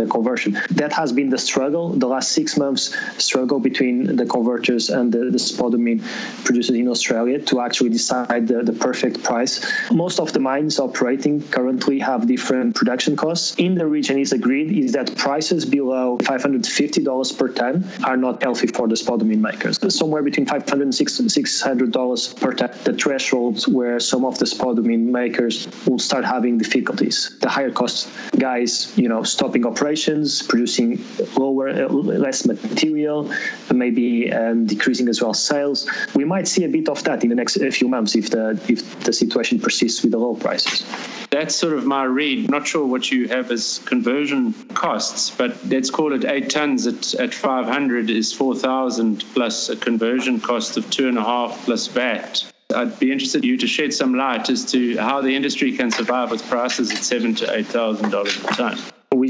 the 0.00 0.06
conversion. 0.06 0.50
That 0.82 0.92
has 1.00 1.12
been 1.18 1.30
the 1.36 1.42
struggle, 1.50 1.84
the 2.04 2.10
last 2.14 2.28
six 2.38 2.56
months 2.56 2.82
struggle 3.18 3.58
between 3.60 4.16
the 4.16 4.26
converters 4.26 4.84
and 4.90 5.12
the, 5.14 5.22
the 5.36 5.42
spodumene 5.48 6.00
producers 6.44 6.76
in 6.76 6.88
Australia 6.88 7.38
to 7.50 7.60
actually 7.60 7.90
decide 7.90 8.42
the, 8.52 8.58
the 8.70 8.76
perfect 8.88 9.22
price. 9.22 9.54
Most 9.90 10.20
of 10.20 10.32
the 10.32 10.40
mines 10.50 10.78
operating 10.78 11.34
currently 11.56 11.98
have 11.98 12.26
different 12.26 12.74
production 12.74 13.16
costs. 13.16 13.54
In 13.56 13.74
the 13.74 13.86
region, 13.86 14.18
is 14.18 14.32
agreed 14.32 14.68
is 14.84 14.92
that 14.92 15.08
prices 15.16 15.64
below 15.64 16.18
$550 16.18 17.38
per 17.38 17.48
ton 17.48 17.74
are 18.04 18.16
not 18.16 18.42
healthy 18.42 18.68
for 18.76 18.86
the 18.88 18.94
spodumene 18.94 19.42
makers. 19.48 19.74
Somewhere 20.02 20.22
between 20.22 20.46
$500 20.46 20.72
and 20.82 20.92
$600 20.92 22.40
per 22.40 22.52
ton, 22.52 22.70
the 22.84 22.94
threshold 22.94 23.39
world 23.40 23.62
where 23.64 23.98
some 24.00 24.24
of 24.24 24.38
the 24.38 24.44
spodumene 24.44 25.06
makers 25.06 25.68
will 25.86 25.98
start 25.98 26.24
having 26.24 26.58
difficulties. 26.58 27.36
The 27.40 27.48
higher 27.48 27.70
cost 27.70 28.08
guys, 28.38 28.92
you 28.96 29.08
know, 29.08 29.22
stopping 29.22 29.66
operations, 29.66 30.42
producing 30.42 31.02
lower, 31.36 31.68
uh, 31.68 31.88
less 31.88 32.46
material, 32.46 33.30
maybe 33.72 34.32
um, 34.32 34.66
decreasing 34.66 35.08
as 35.08 35.22
well 35.22 35.34
sales. 35.34 35.88
We 36.14 36.24
might 36.24 36.48
see 36.48 36.64
a 36.64 36.68
bit 36.68 36.88
of 36.88 37.02
that 37.04 37.22
in 37.22 37.28
the 37.30 37.36
next 37.36 37.58
few 37.78 37.88
months 37.88 38.14
if 38.14 38.30
the 38.30 38.60
if 38.68 38.80
the 39.04 39.12
situation 39.12 39.58
persists 39.60 40.02
with 40.02 40.12
the 40.12 40.18
low 40.18 40.34
prices. 40.34 40.84
That's 41.30 41.54
sort 41.54 41.74
of 41.74 41.86
my 41.86 42.04
read. 42.04 42.50
Not 42.50 42.66
sure 42.66 42.84
what 42.84 43.10
you 43.12 43.28
have 43.28 43.50
as 43.50 43.80
conversion 43.84 44.52
costs, 44.74 45.30
but 45.30 45.52
let's 45.66 45.90
call 45.90 46.12
it 46.12 46.24
eight 46.24 46.50
tons 46.50 46.86
at, 46.86 47.14
at 47.14 47.32
500 47.32 48.10
is 48.10 48.32
4,000 48.32 49.24
plus 49.34 49.68
a 49.68 49.76
conversion 49.76 50.40
cost 50.40 50.76
of 50.76 50.90
two 50.90 51.08
and 51.08 51.16
a 51.16 51.22
half 51.22 51.64
plus 51.64 51.86
VAT. 51.86 52.49
I'd 52.72 52.98
be 52.98 53.12
interested 53.12 53.44
in 53.44 53.50
you 53.50 53.56
to 53.58 53.66
shed 53.66 53.92
some 53.92 54.14
light 54.14 54.48
as 54.50 54.64
to 54.72 54.96
how 54.98 55.20
the 55.20 55.34
industry 55.34 55.72
can 55.72 55.90
survive 55.90 56.30
with 56.30 56.46
prices 56.48 56.90
at 56.90 56.98
seven 56.98 57.34
to 57.36 57.56
eight 57.56 57.66
thousand 57.66 58.10
dollars 58.10 58.36
a 58.36 58.46
ton. 58.48 58.78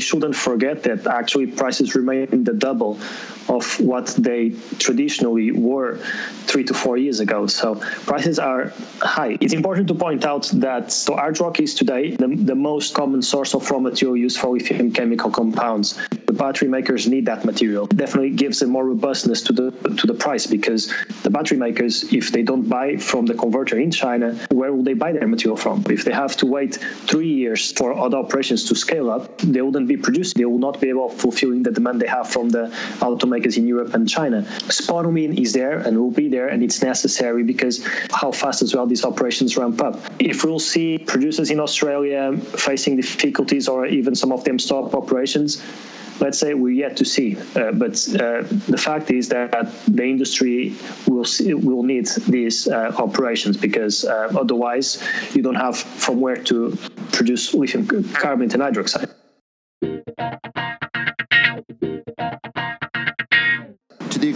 Shouldn't 0.00 0.36
forget 0.36 0.82
that 0.84 1.06
actually 1.06 1.46
prices 1.46 1.94
remain 1.94 2.44
the 2.44 2.52
double 2.52 2.98
of 3.48 3.80
what 3.80 4.06
they 4.18 4.50
traditionally 4.78 5.50
were 5.50 5.98
three 6.46 6.64
to 6.64 6.74
four 6.74 6.96
years 6.96 7.20
ago. 7.20 7.46
So 7.46 7.76
prices 8.06 8.38
are 8.38 8.72
high. 9.00 9.36
It's 9.40 9.52
important 9.52 9.88
to 9.88 9.94
point 9.94 10.24
out 10.24 10.48
that 10.54 10.92
so 10.92 11.16
hard 11.16 11.40
rock 11.40 11.60
is 11.60 11.74
today 11.74 12.16
the, 12.16 12.28
the 12.28 12.54
most 12.54 12.94
common 12.94 13.22
source 13.22 13.54
of 13.54 13.68
raw 13.70 13.78
material 13.78 14.16
used 14.16 14.38
for 14.38 14.48
lithium 14.50 14.92
chemical 14.92 15.30
compounds. 15.30 15.98
The 16.26 16.32
battery 16.32 16.68
makers 16.68 17.06
need 17.08 17.26
that 17.26 17.44
material. 17.44 17.84
It 17.86 17.96
definitely 17.96 18.30
gives 18.30 18.62
a 18.62 18.66
more 18.66 18.84
robustness 18.84 19.42
to 19.42 19.52
the 19.52 19.70
to 19.98 20.06
the 20.06 20.14
price 20.14 20.46
because 20.46 20.92
the 21.22 21.30
battery 21.30 21.58
makers, 21.58 22.12
if 22.12 22.30
they 22.32 22.42
don't 22.42 22.68
buy 22.68 22.96
from 22.96 23.26
the 23.26 23.34
converter 23.34 23.78
in 23.78 23.90
China, 23.90 24.34
where 24.50 24.72
will 24.72 24.84
they 24.84 24.94
buy 24.94 25.12
their 25.12 25.26
material 25.26 25.56
from? 25.56 25.84
If 25.90 26.04
they 26.04 26.12
have 26.12 26.36
to 26.36 26.46
wait 26.46 26.76
three 27.10 27.32
years 27.42 27.72
for 27.72 27.92
other 27.94 28.18
operations 28.18 28.64
to 28.68 28.74
scale 28.74 29.10
up, 29.10 29.38
they 29.38 29.62
wouldn't 29.62 29.88
be 29.90 29.96
producing. 30.06 30.36
They 30.40 30.48
will 30.52 30.64
not 30.68 30.76
be 30.80 30.88
able 30.94 31.08
fulfilling 31.24 31.62
the 31.68 31.72
demand 31.78 31.96
they 32.02 32.10
have 32.18 32.26
from 32.34 32.46
the 32.56 32.64
automakers 33.08 33.54
in 33.60 33.64
Europe 33.74 33.92
and 33.96 34.04
China. 34.18 34.38
Spodumene 34.78 35.34
is 35.44 35.52
there 35.60 35.76
and 35.84 35.92
will 36.02 36.16
be 36.22 36.28
there, 36.36 36.48
and 36.52 36.62
it's 36.66 36.80
necessary 36.92 37.42
because 37.52 37.76
how 38.22 38.30
fast 38.42 38.58
as 38.62 38.70
well 38.74 38.86
these 38.86 39.04
operations 39.10 39.56
ramp 39.60 39.78
up. 39.88 39.94
If 40.18 40.36
we'll 40.44 40.66
see 40.74 40.90
producers 41.12 41.48
in 41.54 41.58
Australia 41.66 42.20
facing 42.68 42.94
difficulties 42.96 43.64
or 43.72 43.86
even 43.98 44.12
some 44.22 44.32
of 44.36 44.40
them 44.46 44.58
stop 44.58 44.94
operations, 45.02 45.50
let's 46.20 46.38
say 46.38 46.54
we're 46.54 46.80
yet 46.86 46.96
to 46.96 47.04
see. 47.04 47.28
Uh, 47.56 47.72
but 47.82 47.94
uh, 48.14 48.42
the 48.74 48.80
fact 48.86 49.10
is 49.10 49.28
that 49.28 49.50
the 49.98 50.04
industry 50.14 50.74
will 51.06 51.24
see, 51.24 51.54
will 51.54 51.82
need 51.82 52.06
these 52.28 52.68
uh, 52.68 52.94
operations 53.06 53.56
because 53.56 54.04
uh, 54.04 54.42
otherwise 54.42 55.02
you 55.34 55.42
don't 55.42 55.60
have 55.66 55.76
from 55.76 56.20
where 56.20 56.36
to 56.50 56.76
produce 57.12 57.54
lithium 57.54 57.84
carbonate 58.22 58.54
and 58.54 58.62
hydroxide. 58.62 59.10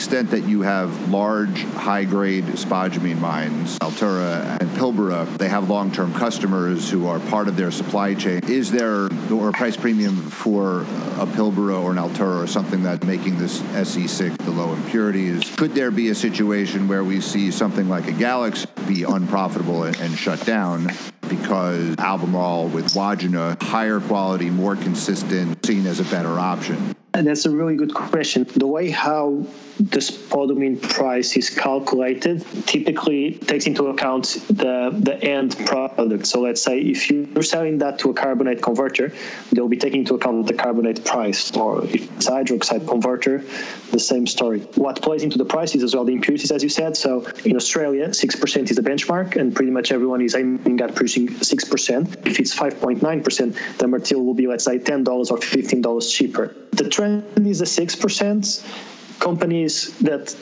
Extent 0.05 0.33
that 0.33 0.45
you 0.45 0.61
have 0.61 1.09
large, 1.09 1.63
high 1.63 2.05
grade 2.05 2.45
spodumene 2.45 3.19
mines, 3.19 3.79
Altura 3.79 4.61
and 4.61 4.69
Pilbara, 4.73 5.25
they 5.39 5.49
have 5.49 5.71
long 5.71 5.91
term 5.91 6.13
customers 6.13 6.91
who 6.91 7.07
are 7.07 7.19
part 7.21 7.49
of 7.49 7.57
their 7.57 7.71
supply 7.71 8.13
chain. 8.13 8.43
Is 8.47 8.71
there 8.71 9.09
or 9.33 9.49
a 9.49 9.53
price 9.53 9.79
premium 9.79 10.15
for 10.29 10.83
a 10.83 11.27
Pilbara 11.27 11.83
or 11.83 11.91
an 11.91 11.97
Altura 11.97 12.45
or 12.45 12.47
something 12.47 12.83
that 12.83 13.03
making 13.07 13.39
this 13.39 13.63
SC6 13.63 14.37
the 14.45 14.51
low 14.51 14.75
impurities? 14.75 15.43
Could 15.57 15.75
there 15.75 15.91
be 15.91 16.11
a 16.11 16.15
situation 16.15 16.87
where 16.87 17.03
we 17.03 17.23
see 17.23 17.51
something 17.51 17.89
like 17.89 18.07
a 18.07 18.13
Galaxy 18.13 18.67
be 18.87 19.05
unprofitable 19.05 19.85
and, 19.85 19.99
and 20.01 20.19
shut 20.19 20.45
down? 20.45 20.91
Because 21.31 21.97
Albemarle 21.99 22.69
with 22.69 22.93
Wodgina, 22.93 23.61
higher 23.63 24.01
quality, 24.01 24.51
more 24.51 24.77
consistent, 24.77 25.65
seen 25.65 25.87
as 25.87 25.99
a 25.99 26.05
better 26.05 26.39
option. 26.39 26.95
And 27.15 27.29
that's 27.29 27.47
a 27.47 27.51
really 27.51 27.77
good 27.77 27.95
question. 27.95 28.45
The 28.57 28.67
way 28.67 28.91
how 28.91 29.47
the 29.79 29.99
spodumene 29.99 30.81
price 30.81 31.37
is 31.37 31.51
calculated 31.51 32.45
typically 32.67 33.39
takes 33.39 33.67
into 33.67 33.89
account 33.89 34.25
the, 34.49 34.95
the 35.01 35.21
end 35.23 35.57
product. 35.67 36.27
So 36.27 36.41
let's 36.41 36.63
say 36.63 36.79
if 36.79 37.11
you're 37.11 37.43
selling 37.43 37.79
that 37.79 37.99
to 38.01 38.11
a 38.11 38.15
carbonate 38.15 38.63
converter, 38.63 39.13
they'll 39.53 39.69
be 39.69 39.77
taking 39.77 40.01
into 40.01 40.15
account 40.15 40.47
the 40.47 40.55
carbonate 40.55 41.05
price. 41.05 41.55
Or 41.57 41.85
if 41.85 41.95
it's 41.95 42.29
hydroxide 42.29 42.87
converter, 42.87 43.45
the 43.91 43.99
same 43.99 44.27
story. 44.27 44.61
What 44.77 45.03
plays 45.03 45.25
into 45.25 45.39
the 45.39 45.45
price 45.45 45.75
is 45.75 45.83
as 45.83 45.95
well 45.95 46.05
the 46.05 46.13
impurities, 46.13 46.53
as 46.53 46.63
you 46.63 46.69
said. 46.69 46.97
So 46.97 47.27
in 47.45 47.57
Australia, 47.57 48.09
6% 48.09 48.71
is 48.71 48.77
the 48.77 48.83
benchmark, 48.83 49.37
and 49.37 49.55
pretty 49.55 49.73
much 49.73 49.91
everyone 49.91 50.21
is 50.21 50.37
aiming 50.37 50.81
at 50.81 50.95
producing 50.95 51.29
6%. 51.29 52.27
If 52.27 52.39
it's 52.39 52.55
5.9%, 52.55 53.79
the 53.79 53.89
material 53.89 54.25
will 54.25 54.35
be, 54.35 54.47
let's 54.47 54.65
say, 54.65 54.79
$10 54.79 55.07
or 55.31 55.39
$15 55.39 56.13
cheaper. 56.13 56.55
The 56.73 56.89
trend 56.89 57.25
is 57.47 57.59
the 57.59 57.65
6% 57.65 58.94
companies 59.19 59.97
that 59.99 60.35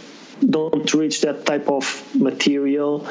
don't 0.50 0.92
reach 0.94 1.20
that 1.20 1.46
type 1.46 1.68
of 1.68 1.84
material 2.14 3.06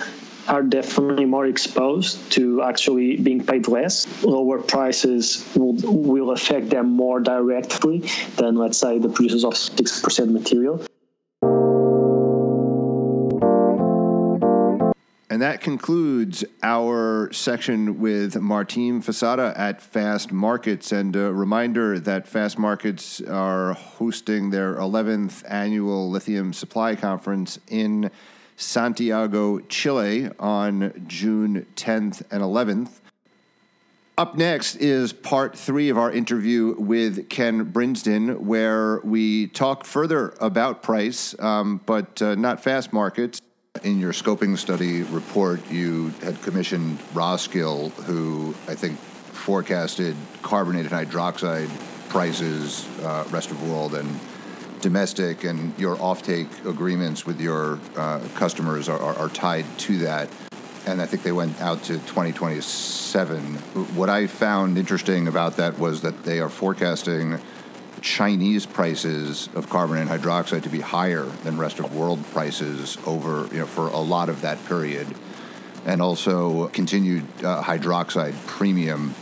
are 0.47 0.63
definitely 0.63 1.25
more 1.25 1.45
exposed 1.45 2.31
to 2.31 2.61
actually 2.63 3.17
being 3.17 3.45
paid 3.45 3.67
less. 3.67 4.23
Lower 4.23 4.61
prices 4.61 5.47
will, 5.55 5.75
will 5.83 6.31
affect 6.31 6.69
them 6.69 6.89
more 6.89 7.19
directly 7.19 7.99
than, 8.37 8.55
let's 8.55 8.77
say, 8.77 8.97
the 8.97 9.09
producers 9.09 9.45
of 9.45 9.53
6% 9.53 10.31
material. 10.31 10.83
And 15.31 15.41
that 15.41 15.61
concludes 15.61 16.43
our 16.61 17.31
section 17.31 18.01
with 18.01 18.35
Martim 18.41 19.01
Facada 19.01 19.57
at 19.57 19.81
Fast 19.81 20.33
Markets. 20.33 20.91
And 20.91 21.15
a 21.15 21.31
reminder 21.31 22.01
that 22.01 22.27
Fast 22.27 22.59
Markets 22.59 23.21
are 23.21 23.71
hosting 23.71 24.49
their 24.49 24.75
11th 24.75 25.45
annual 25.47 26.09
lithium 26.09 26.51
supply 26.51 26.97
conference 26.97 27.59
in 27.69 28.11
Santiago, 28.57 29.59
Chile 29.59 30.29
on 30.37 31.05
June 31.07 31.65
10th 31.77 32.23
and 32.29 32.43
11th. 32.43 32.99
Up 34.17 34.35
next 34.35 34.75
is 34.75 35.13
part 35.13 35.57
three 35.57 35.87
of 35.87 35.97
our 35.97 36.11
interview 36.11 36.75
with 36.77 37.29
Ken 37.29 37.71
Brinsden, 37.71 38.37
where 38.41 38.99
we 39.05 39.47
talk 39.47 39.85
further 39.85 40.35
about 40.41 40.83
price, 40.83 41.33
um, 41.39 41.79
but 41.85 42.21
uh, 42.21 42.35
not 42.35 42.61
Fastmarkets. 42.61 43.39
In 43.83 43.99
your 43.99 44.11
scoping 44.11 44.57
study 44.59 45.01
report, 45.01 45.71
you 45.71 46.09
had 46.21 46.39
commissioned 46.43 46.99
Roskill, 47.13 47.89
who 48.03 48.53
I 48.67 48.75
think 48.75 48.99
forecasted 48.99 50.15
carbonated 50.43 50.91
hydroxide 50.91 51.69
prices, 52.07 52.85
uh, 52.99 53.25
rest 53.31 53.49
of 53.49 53.67
world 53.67 53.95
and 53.95 54.19
domestic, 54.81 55.45
and 55.45 55.77
your 55.79 55.95
offtake 55.95 56.63
agreements 56.69 57.25
with 57.25 57.41
your 57.41 57.79
uh, 57.97 58.19
customers 58.35 58.87
are, 58.87 58.99
are, 58.99 59.15
are 59.15 59.29
tied 59.29 59.65
to 59.79 59.97
that. 59.99 60.29
And 60.85 61.01
I 61.01 61.07
think 61.07 61.23
they 61.23 61.31
went 61.31 61.59
out 61.59 61.81
to 61.85 61.93
2027. 61.93 63.55
What 63.95 64.09
I 64.09 64.27
found 64.27 64.77
interesting 64.77 65.27
about 65.27 65.55
that 65.57 65.79
was 65.79 66.01
that 66.01 66.23
they 66.23 66.39
are 66.39 66.49
forecasting 66.49 67.39
Chinese 68.01 68.65
prices 68.65 69.47
of 69.55 69.69
carbon 69.69 69.97
and 69.97 70.09
hydroxide 70.09 70.63
to 70.63 70.69
be 70.69 70.79
higher 70.81 71.23
than 71.43 71.57
rest 71.57 71.79
of 71.79 71.95
world 71.95 72.23
prices 72.31 72.97
over 73.05 73.47
you 73.53 73.59
know 73.59 73.65
for 73.65 73.87
a 73.87 73.99
lot 73.99 74.27
of 74.27 74.41
that 74.41 74.63
period, 74.65 75.07
and 75.85 76.01
also 76.01 76.67
continued 76.69 77.23
uh, 77.43 77.61
hydroxide 77.61 78.33
premium 78.47 79.13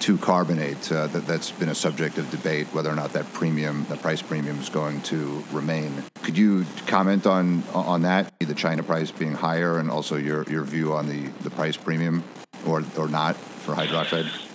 to 0.00 0.18
carbonate. 0.18 0.92
Uh, 0.92 1.06
that 1.08 1.26
that's 1.26 1.50
been 1.50 1.70
a 1.70 1.74
subject 1.74 2.18
of 2.18 2.30
debate 2.30 2.66
whether 2.68 2.90
or 2.90 2.94
not 2.94 3.12
that 3.14 3.30
premium, 3.32 3.86
the 3.88 3.96
price 3.96 4.20
premium, 4.20 4.58
is 4.60 4.68
going 4.68 5.00
to 5.02 5.42
remain. 5.50 6.04
Could 6.22 6.36
you 6.36 6.66
comment 6.86 7.26
on 7.26 7.62
on 7.74 8.02
that, 8.02 8.32
the 8.38 8.54
China 8.54 8.82
price 8.82 9.10
being 9.10 9.32
higher, 9.32 9.78
and 9.78 9.90
also 9.90 10.16
your 10.16 10.44
your 10.44 10.64
view 10.64 10.92
on 10.92 11.08
the 11.08 11.28
the 11.40 11.50
price 11.50 11.76
premium, 11.76 12.22
or 12.66 12.84
or 12.98 13.08
not 13.08 13.36
for 13.36 13.74
hydroxide? 13.74 14.45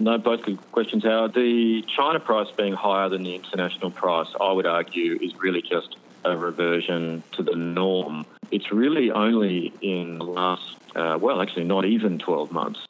No, 0.00 0.16
both 0.16 0.42
good 0.42 0.58
questions, 0.70 1.02
Howard. 1.02 1.34
The 1.34 1.82
China 1.96 2.20
price 2.20 2.48
being 2.56 2.74
higher 2.74 3.08
than 3.08 3.24
the 3.24 3.34
international 3.34 3.90
price, 3.90 4.28
I 4.40 4.52
would 4.52 4.66
argue, 4.66 5.18
is 5.20 5.34
really 5.36 5.62
just 5.62 5.96
a 6.24 6.36
reversion 6.36 7.22
to 7.32 7.42
the 7.42 7.56
norm. 7.56 8.24
It's 8.50 8.70
really 8.70 9.10
only 9.10 9.72
in 9.80 10.18
the 10.18 10.24
last, 10.24 10.76
uh, 10.94 11.18
well, 11.20 11.42
actually, 11.42 11.64
not 11.64 11.84
even 11.84 12.18
12 12.18 12.52
months, 12.52 12.80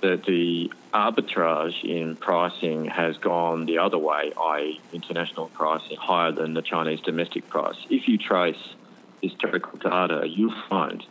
that 0.00 0.24
the 0.26 0.72
arbitrage 0.94 1.82
in 1.82 2.14
pricing 2.14 2.84
has 2.84 3.18
gone 3.18 3.66
the 3.66 3.78
other 3.78 3.98
way, 3.98 4.32
i.e., 4.40 4.80
international 4.92 5.48
pricing 5.48 5.96
higher 5.96 6.30
than 6.30 6.54
the 6.54 6.62
Chinese 6.62 7.00
domestic 7.00 7.48
price. 7.48 7.76
If 7.90 8.06
you 8.06 8.16
trace 8.16 8.74
historical 9.20 9.76
data, 9.78 10.26
you'll 10.28 10.54
find 10.68 11.04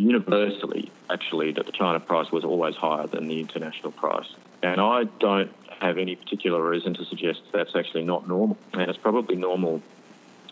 universally, 0.00 0.90
actually, 1.08 1.52
that 1.52 1.66
the 1.66 1.72
China 1.72 2.00
price 2.00 2.30
was 2.32 2.44
always 2.44 2.74
higher 2.74 3.06
than 3.06 3.28
the 3.28 3.40
international 3.40 3.92
price. 3.92 4.28
And 4.62 4.80
I 4.80 5.04
don't 5.18 5.52
have 5.80 5.98
any 5.98 6.16
particular 6.16 6.62
reason 6.68 6.94
to 6.94 7.04
suggest 7.04 7.40
that's 7.52 7.74
actually 7.74 8.04
not 8.04 8.28
normal. 8.28 8.56
And 8.72 8.82
it's 8.82 8.98
probably 8.98 9.36
normal 9.36 9.82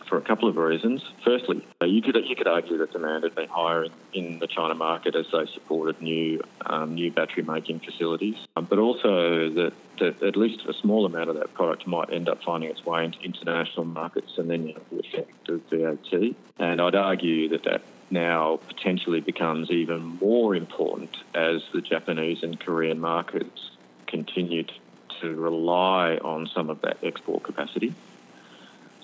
for 0.07 0.17
a 0.17 0.21
couple 0.21 0.49
of 0.49 0.57
reasons. 0.57 1.03
Firstly, 1.23 1.63
you 1.81 2.01
could 2.01 2.15
you 2.25 2.35
could 2.35 2.47
argue 2.47 2.77
that 2.79 2.91
demand 2.91 3.23
had 3.23 3.35
been 3.35 3.47
higher 3.47 3.85
in, 3.85 3.91
in 4.13 4.39
the 4.39 4.47
China 4.47 4.73
market 4.73 5.15
as 5.15 5.27
they 5.31 5.45
supported 5.53 6.01
new 6.01 6.41
um, 6.65 6.95
new 6.95 7.11
battery 7.11 7.43
making 7.43 7.79
facilities, 7.79 8.35
um, 8.55 8.65
but 8.65 8.79
also 8.79 9.49
that, 9.49 9.73
that 9.99 10.23
at 10.23 10.35
least 10.35 10.65
a 10.67 10.73
small 10.73 11.05
amount 11.05 11.29
of 11.29 11.35
that 11.35 11.53
product 11.53 11.85
might 11.85 12.11
end 12.11 12.27
up 12.27 12.41
finding 12.43 12.71
its 12.71 12.83
way 12.83 13.05
into 13.05 13.19
international 13.19 13.85
markets, 13.85 14.33
and 14.37 14.49
then 14.49 14.67
you 14.67 14.73
have 14.73 14.89
the 14.91 14.99
effect 14.99 15.49
of 15.49 15.61
VAT. 15.69 16.35
And 16.57 16.81
I'd 16.81 16.95
argue 16.95 17.49
that 17.49 17.63
that 17.65 17.83
now 18.11 18.59
potentially 18.67 19.21
becomes 19.21 19.69
even 19.69 20.17
more 20.19 20.55
important 20.55 21.15
as 21.33 21.61
the 21.73 21.81
Japanese 21.81 22.43
and 22.43 22.59
Korean 22.59 22.99
markets 22.99 23.71
continue 24.07 24.65
to 25.21 25.35
rely 25.35 26.17
on 26.17 26.47
some 26.47 26.69
of 26.69 26.81
that 26.81 26.97
export 27.03 27.43
capacity. 27.43 27.93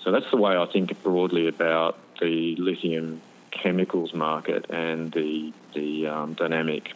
So 0.02 0.12
that's 0.12 0.30
the 0.30 0.36
way 0.36 0.56
I 0.56 0.66
think 0.66 1.02
broadly 1.02 1.48
about 1.48 1.98
the 2.20 2.56
lithium 2.56 3.20
chemicals 3.50 4.14
market 4.14 4.70
and 4.70 5.12
the 5.12 5.52
the 5.74 6.06
um, 6.06 6.34
dynamic 6.34 6.94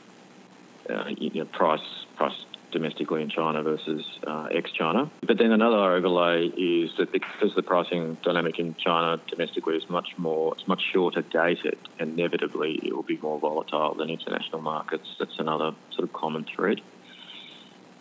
uh, 0.89 1.09
you 1.19 1.41
know, 1.41 1.45
price 1.47 2.05
price 2.17 2.37
domestically 2.71 3.23
in 3.23 3.29
China 3.29 3.63
versus 3.63 4.05
uh, 4.27 4.49
ex-China. 4.53 5.11
But 5.27 5.39
then 5.39 5.53
another 5.53 5.77
overlay 5.77 6.47
is 6.47 6.91
that 6.99 7.13
because 7.13 7.55
the 7.55 7.63
pricing 7.63 8.17
dynamic 8.23 8.59
in 8.59 8.75
China 8.75 9.21
domestically 9.29 9.77
is 9.77 9.85
much 9.89 10.09
more, 10.17 10.55
it's 10.55 10.67
much 10.67 10.83
shorter 10.93 11.23
dated, 11.23 11.79
inevitably 11.99 12.81
it 12.83 12.95
will 12.95 13.03
be 13.03 13.19
more 13.19 13.39
volatile 13.39 13.95
than 13.95 14.11
international 14.11 14.61
markets. 14.61 15.07
That's 15.19 15.39
another 15.39 15.73
sort 15.93 16.09
of 16.09 16.13
common 16.13 16.47
thread. 16.55 16.81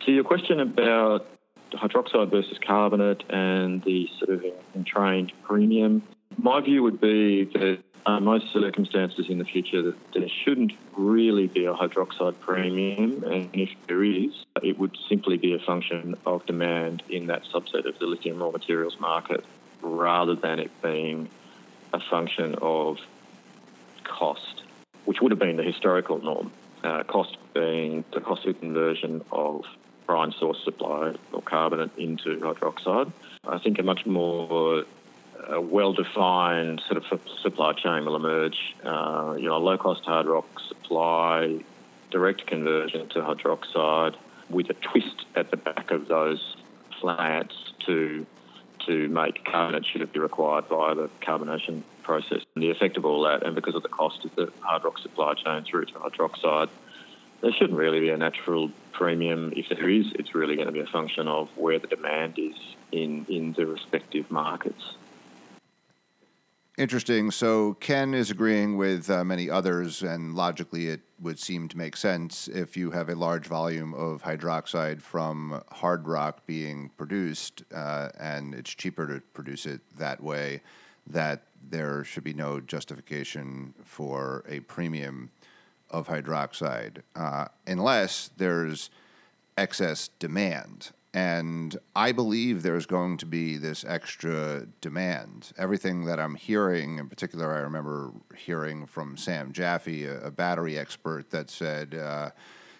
To 0.05 0.11
your 0.11 0.23
question 0.23 0.59
about 0.59 1.27
hydroxide 1.73 2.31
versus 2.31 2.57
carbonate 2.65 3.23
and 3.29 3.83
the 3.83 4.07
sort 4.17 4.31
of 4.31 4.43
entrained 4.75 5.31
premium. 5.43 6.03
My 6.37 6.61
view 6.61 6.83
would 6.83 7.01
be 7.01 7.45
that 7.53 7.79
uh, 8.05 8.19
most 8.19 8.51
circumstances 8.53 9.27
in 9.29 9.37
the 9.37 9.45
future 9.45 9.93
there 10.13 10.27
shouldn't 10.43 10.73
really 10.95 11.47
be 11.47 11.65
a 11.65 11.73
hydroxide 11.73 12.39
premium, 12.39 13.23
and 13.23 13.49
if 13.53 13.69
there 13.87 14.03
is, 14.03 14.31
it 14.63 14.77
would 14.79 14.97
simply 15.07 15.37
be 15.37 15.53
a 15.53 15.59
function 15.59 16.15
of 16.25 16.45
demand 16.45 17.03
in 17.09 17.27
that 17.27 17.43
subset 17.53 17.85
of 17.85 17.97
the 17.99 18.05
lithium 18.05 18.41
raw 18.41 18.51
materials 18.51 18.99
market, 18.99 19.43
rather 19.81 20.35
than 20.35 20.59
it 20.59 20.71
being 20.81 21.29
a 21.93 21.99
function 21.99 22.55
of 22.61 22.97
cost, 24.03 24.63
which 25.05 25.21
would 25.21 25.31
have 25.31 25.39
been 25.39 25.57
the 25.57 25.63
historical 25.63 26.19
norm. 26.21 26.51
Uh, 26.83 27.03
cost 27.03 27.37
being 27.53 28.05
the 28.13 28.21
cost 28.21 28.45
of 28.45 28.57
conversion 28.61 29.21
of 29.33 29.65
brine 30.07 30.31
source 30.39 30.57
supply 30.63 31.13
or 31.33 31.41
carbonate 31.41 31.91
into 31.97 32.37
hydroxide. 32.39 33.11
I 33.47 33.59
think 33.59 33.79
a 33.79 33.83
much 33.83 34.05
more 34.05 34.85
uh, 35.51 35.61
well-defined 35.61 36.81
sort 36.87 36.97
of 36.97 37.21
supply 37.41 37.73
chain 37.73 38.05
will 38.05 38.15
emerge. 38.15 38.75
Uh, 38.83 39.35
you 39.37 39.47
know, 39.47 39.57
low-cost 39.57 40.03
hard 40.05 40.25
rock 40.25 40.47
supply, 40.67 41.59
direct 42.11 42.45
conversion 42.47 43.07
to 43.09 43.19
hydroxide, 43.19 44.15
with 44.49 44.69
a 44.69 44.73
twist 44.73 45.25
at 45.35 45.51
the 45.51 45.57
back 45.57 45.91
of 45.91 46.07
those 46.07 46.55
plants 46.91 47.55
to 47.85 48.25
to 48.85 49.07
make 49.09 49.43
carbonate 49.45 49.85
should 49.85 50.01
it 50.01 50.13
be 50.13 50.19
required 50.19 50.65
via 50.65 50.95
the 50.95 51.09
carbonation 51.21 51.83
process. 52.01 52.41
And 52.55 52.63
the 52.63 52.71
effect 52.71 52.97
of 52.97 53.05
all 53.05 53.23
that, 53.23 53.45
and 53.45 53.53
because 53.53 53.75
of 53.75 53.83
the 53.83 53.89
cost 53.89 54.23
of 54.25 54.33
the 54.35 54.51
hard 54.61 54.83
rock 54.83 54.97
supply 54.99 55.33
chain 55.33 55.63
through 55.63 55.85
to 55.85 55.93
hydroxide, 55.93 56.69
there 57.41 57.51
shouldn't 57.51 57.77
really 57.77 57.99
be 57.99 58.09
a 58.09 58.17
natural 58.17 58.71
premium. 58.91 59.53
If 59.55 59.69
there 59.69 59.89
is, 59.89 60.07
it's 60.13 60.33
really 60.33 60.55
going 60.55 60.67
to 60.67 60.71
be 60.71 60.79
a 60.79 60.87
function 60.87 61.27
of 61.27 61.49
where 61.55 61.77
the 61.77 61.87
demand 61.87 62.39
is 62.39 62.55
in, 62.91 63.25
in 63.29 63.53
the 63.53 63.65
respective 63.65 64.31
markets. 64.31 64.95
Interesting. 66.79 67.29
So 67.29 67.73
Ken 67.81 68.13
is 68.13 68.31
agreeing 68.31 68.77
with 68.77 69.09
uh, 69.09 69.25
many 69.25 69.49
others, 69.49 70.01
and 70.01 70.33
logically, 70.33 70.87
it 70.87 71.01
would 71.19 71.37
seem 71.37 71.67
to 71.67 71.77
make 71.77 71.97
sense 71.97 72.47
if 72.47 72.77
you 72.77 72.91
have 72.91 73.09
a 73.09 73.15
large 73.15 73.47
volume 73.47 73.93
of 73.93 74.23
hydroxide 74.23 75.01
from 75.01 75.61
hard 75.73 76.07
rock 76.07 76.45
being 76.47 76.89
produced, 76.95 77.63
uh, 77.75 78.07
and 78.17 78.55
it's 78.55 78.69
cheaper 78.73 79.05
to 79.07 79.19
produce 79.33 79.65
it 79.65 79.81
that 79.97 80.23
way, 80.23 80.61
that 81.05 81.43
there 81.69 82.05
should 82.05 82.23
be 82.23 82.33
no 82.33 82.61
justification 82.61 83.73
for 83.83 84.45
a 84.47 84.61
premium 84.61 85.31
of 85.89 86.07
hydroxide 86.07 87.01
uh, 87.13 87.43
unless 87.67 88.29
there's 88.37 88.89
excess 89.57 90.11
demand. 90.17 90.91
And 91.13 91.75
I 91.95 92.11
believe 92.11 92.61
there's 92.61 92.85
going 92.85 93.17
to 93.17 93.25
be 93.25 93.57
this 93.57 93.83
extra 93.83 94.67
demand. 94.79 95.51
Everything 95.57 96.05
that 96.05 96.19
I'm 96.19 96.35
hearing, 96.35 96.99
in 96.99 97.09
particular, 97.09 97.51
I 97.51 97.59
remember 97.59 98.11
hearing 98.37 98.85
from 98.85 99.17
Sam 99.17 99.51
Jaffe, 99.51 100.05
a, 100.05 100.21
a 100.21 100.31
battery 100.31 100.77
expert, 100.77 101.31
that 101.31 101.49
said, 101.49 101.95
uh, 101.95 102.29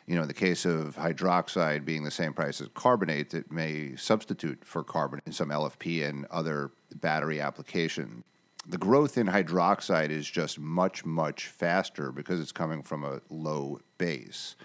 you 0.06 0.16
know, 0.16 0.22
in 0.22 0.28
the 0.28 0.36
case 0.36 0.66
of 0.66 0.96
hydroxide 0.96 1.86
being 1.86 2.04
the 2.04 2.12
same 2.12 2.34
price 2.34 2.62
as 2.62 2.68
carbonate, 2.76 3.34
it 3.34 3.52
may 3.52 3.96
substitute 3.96 4.64
for 4.64 4.84
carbon 4.84 5.22
in 5.26 5.32
some 5.32 5.50
LFP 5.50 6.08
and 6.08 6.26
other 6.26 6.70
battery 6.96 7.42
applications 7.42 8.24
the 8.70 8.78
growth 8.78 9.18
in 9.18 9.28
hydroxide 9.28 10.10
is 10.10 10.30
just 10.30 10.60
much, 10.60 11.06
much 11.06 11.48
faster 11.48 12.12
because 12.12 12.40
it's 12.40 12.52
coming 12.52 12.84
from 12.84 13.04
a 13.04 13.20
low 13.30 13.80
base. 13.98 14.56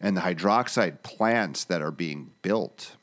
And 0.00 0.16
the 0.16 0.20
hydroxide 0.20 1.02
plants 1.02 1.64
that 1.64 1.82
are 1.82 1.90
being 1.90 2.32
built 2.42 2.96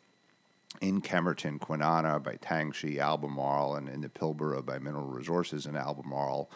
in 0.79 1.01
Kemerton, 1.01 1.59
Kwinana 1.59 2.21
by 2.21 2.35
Tianqi, 2.35 2.99
Albemarle, 2.99 3.75
and 3.75 3.89
in 3.89 4.01
the 4.01 4.09
Pilbara 4.09 4.63
by 4.63 4.79
Mineral 4.79 5.07
Resources 5.07 5.65
and 5.65 5.77
Albemarle, 5.77 6.49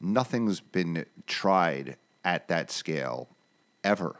nothing's 0.00 0.60
been 0.60 1.04
tried 1.26 1.96
at 2.24 2.48
that 2.48 2.70
scale 2.70 3.28
ever 3.84 4.16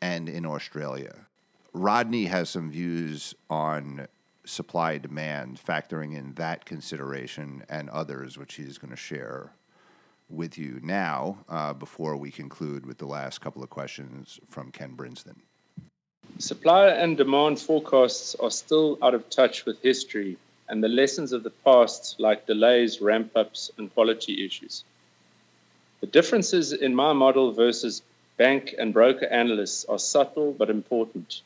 and 0.00 0.28
in 0.28 0.46
Australia. 0.46 1.26
Rodney 1.72 2.26
has 2.26 2.48
some 2.48 2.70
views 2.70 3.34
on 3.50 4.06
supply 4.44 4.98
demand, 4.98 5.60
factoring 5.62 6.16
in 6.16 6.32
that 6.34 6.64
consideration 6.64 7.64
and 7.68 7.90
others, 7.90 8.38
which 8.38 8.54
he's 8.54 8.78
going 8.78 8.92
to 8.92 8.96
share 8.96 9.52
with 10.28 10.58
you 10.58 10.80
now 10.82 11.38
uh, 11.48 11.72
before 11.72 12.16
we 12.16 12.30
conclude 12.30 12.84
with 12.84 12.98
the 12.98 13.06
last 13.06 13.40
couple 13.40 13.62
of 13.62 13.70
questions 13.70 14.40
from 14.48 14.70
Ken 14.70 14.96
Brinsden. 14.96 15.36
Supply 16.38 16.88
and 16.88 17.16
demand 17.16 17.58
forecasts 17.60 18.34
are 18.34 18.50
still 18.50 18.98
out 19.02 19.14
of 19.14 19.30
touch 19.30 19.64
with 19.64 19.80
history 19.82 20.36
and 20.68 20.82
the 20.82 20.88
lessons 20.88 21.32
of 21.32 21.42
the 21.42 21.50
past, 21.50 22.16
like 22.18 22.46
delays, 22.46 23.00
ramp 23.00 23.30
ups, 23.36 23.70
and 23.78 23.92
quality 23.94 24.44
issues. 24.44 24.84
The 26.00 26.06
differences 26.06 26.72
in 26.72 26.94
my 26.94 27.12
model 27.12 27.52
versus 27.52 28.02
bank 28.36 28.74
and 28.78 28.92
broker 28.92 29.26
analysts 29.26 29.84
are 29.86 29.98
subtle 29.98 30.52
but 30.52 30.68
important. 30.68 31.42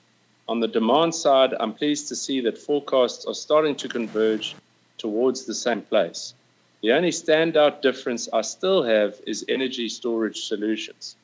On 0.48 0.58
the 0.58 0.66
demand 0.68 1.14
side, 1.14 1.54
I'm 1.60 1.74
pleased 1.74 2.08
to 2.08 2.16
see 2.16 2.40
that 2.40 2.58
forecasts 2.58 3.26
are 3.26 3.34
starting 3.34 3.76
to 3.76 3.88
converge 3.88 4.56
towards 4.98 5.44
the 5.44 5.54
same 5.54 5.82
place. 5.82 6.34
The 6.82 6.92
only 6.92 7.10
standout 7.10 7.82
difference 7.82 8.28
I 8.32 8.40
still 8.40 8.82
have 8.84 9.20
is 9.26 9.44
energy 9.48 9.88
storage 9.88 10.44
solutions. 10.44 11.16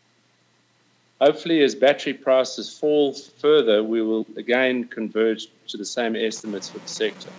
Hopefully, 1.18 1.62
as 1.62 1.74
battery 1.74 2.12
prices 2.12 2.78
fall 2.78 3.14
further, 3.14 3.82
we 3.82 4.02
will 4.02 4.26
again 4.36 4.84
converge 4.84 5.48
to 5.68 5.78
the 5.78 5.84
same 5.84 6.14
estimates 6.14 6.68
for 6.68 6.78
the 6.78 6.88
sector. 6.88 7.30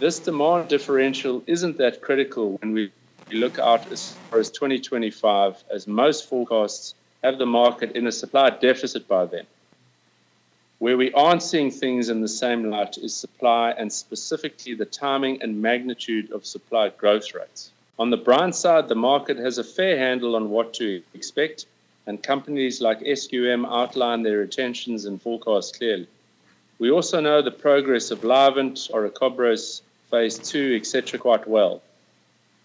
This 0.00 0.18
demand 0.18 0.68
differential 0.68 1.44
isn't 1.46 1.76
that 1.76 2.00
critical 2.00 2.56
when 2.62 2.72
we 2.72 2.90
look 3.30 3.58
out 3.58 3.92
as 3.92 4.12
far 4.30 4.38
as 4.40 4.50
2025, 4.50 5.62
as 5.70 5.86
most 5.86 6.28
forecasts 6.28 6.94
have 7.22 7.38
the 7.38 7.46
market 7.46 7.92
in 7.92 8.06
a 8.06 8.12
supply 8.12 8.48
deficit 8.48 9.06
by 9.06 9.26
then. 9.26 9.44
Where 10.82 10.96
we 10.96 11.12
aren't 11.12 11.44
seeing 11.44 11.70
things 11.70 12.08
in 12.08 12.22
the 12.22 12.26
same 12.26 12.68
light 12.68 12.98
is 12.98 13.14
supply 13.14 13.70
and 13.70 13.92
specifically 13.92 14.74
the 14.74 14.84
timing 14.84 15.40
and 15.40 15.62
magnitude 15.62 16.32
of 16.32 16.44
supply 16.44 16.88
growth 16.88 17.34
rates. 17.34 17.70
On 18.00 18.10
the 18.10 18.16
brine 18.16 18.52
side, 18.52 18.88
the 18.88 18.96
market 18.96 19.38
has 19.38 19.58
a 19.58 19.62
fair 19.78 19.96
handle 19.96 20.34
on 20.34 20.50
what 20.50 20.74
to 20.74 21.00
expect, 21.14 21.66
and 22.08 22.20
companies 22.20 22.80
like 22.80 22.98
SQM 22.98 23.64
outline 23.64 24.24
their 24.24 24.42
intentions 24.42 25.04
and 25.04 25.22
forecasts 25.22 25.70
clearly. 25.70 26.08
We 26.80 26.90
also 26.90 27.20
know 27.20 27.42
the 27.42 27.52
progress 27.52 28.10
of 28.10 28.22
Livent, 28.22 28.90
Orocobre 28.90 29.80
Phase 30.10 30.38
2, 30.40 30.78
etc., 30.80 31.20
quite 31.20 31.46
well. 31.46 31.80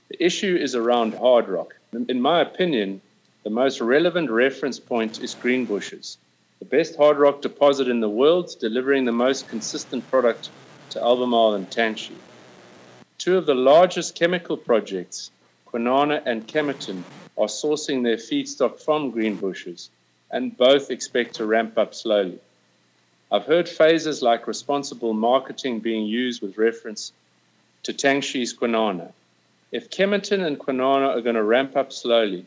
The 0.09 0.25
issue 0.25 0.55
is 0.55 0.73
around 0.73 1.13
hard 1.13 1.47
rock. 1.47 1.75
In 1.93 2.19
my 2.19 2.41
opinion, 2.41 2.99
the 3.43 3.51
most 3.51 3.79
relevant 3.79 4.31
reference 4.31 4.79
point 4.79 5.21
is 5.21 5.35
Greenbushes 5.35 6.17
the 6.59 6.65
best 6.65 6.95
hard 6.95 7.17
rock 7.17 7.41
deposit 7.41 7.87
in 7.87 7.99
the 7.99 8.09
world, 8.09 8.55
delivering 8.59 9.05
the 9.05 9.11
most 9.11 9.47
consistent 9.47 10.09
product 10.09 10.49
to 10.89 11.01
Albemarle 11.01 11.53
and 11.53 11.69
Tianqi. 11.69 12.15
Two 13.17 13.37
of 13.37 13.45
the 13.45 13.55
largest 13.55 14.15
chemical 14.15 14.57
projects, 14.57 15.31
Kwinana 15.67 16.21
and 16.25 16.47
Kemerton, 16.47 17.03
are 17.37 17.47
sourcing 17.47 18.03
their 18.03 18.17
feedstock 18.17 18.79
from 18.79 19.11
Greenbushes, 19.11 19.89
and 20.31 20.57
both 20.57 20.89
expect 20.89 21.35
to 21.35 21.45
ramp 21.45 21.77
up 21.77 21.93
slowly. 21.93 22.39
I've 23.31 23.45
heard 23.45 23.69
phrases 23.69 24.21
like 24.21 24.47
responsible 24.47 25.13
marketing 25.13 25.79
being 25.81 26.05
used 26.05 26.41
with 26.41 26.57
reference 26.57 27.11
to 27.83 27.93
Tianqi's 27.93 28.53
Kwinana. 28.53 29.11
If 29.71 29.89
Kemerton 29.89 30.45
and 30.45 30.57
Kwinana 30.57 31.15
are 31.15 31.21
going 31.21 31.35
to 31.35 31.43
ramp 31.43 31.75
up 31.75 31.91
slowly, 31.91 32.45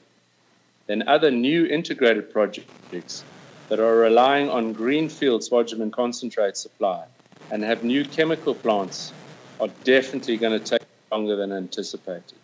then 0.86 1.06
other 1.06 1.30
new 1.30 1.66
integrated 1.66 2.32
projects 2.32 3.22
that 3.70 3.78
are 3.78 3.94
relying 3.94 4.50
on 4.50 4.72
greenfield 4.72 5.42
spodumene 5.42 5.92
concentrate 5.92 6.56
supply 6.56 7.04
and 7.52 7.62
have 7.62 7.84
new 7.84 8.04
chemical 8.04 8.52
plants 8.52 9.12
are 9.60 9.68
definitely 9.84 10.36
going 10.36 10.58
to 10.58 10.64
take 10.64 10.82
longer 11.12 11.36
than 11.36 11.52
anticipated. 11.52 12.34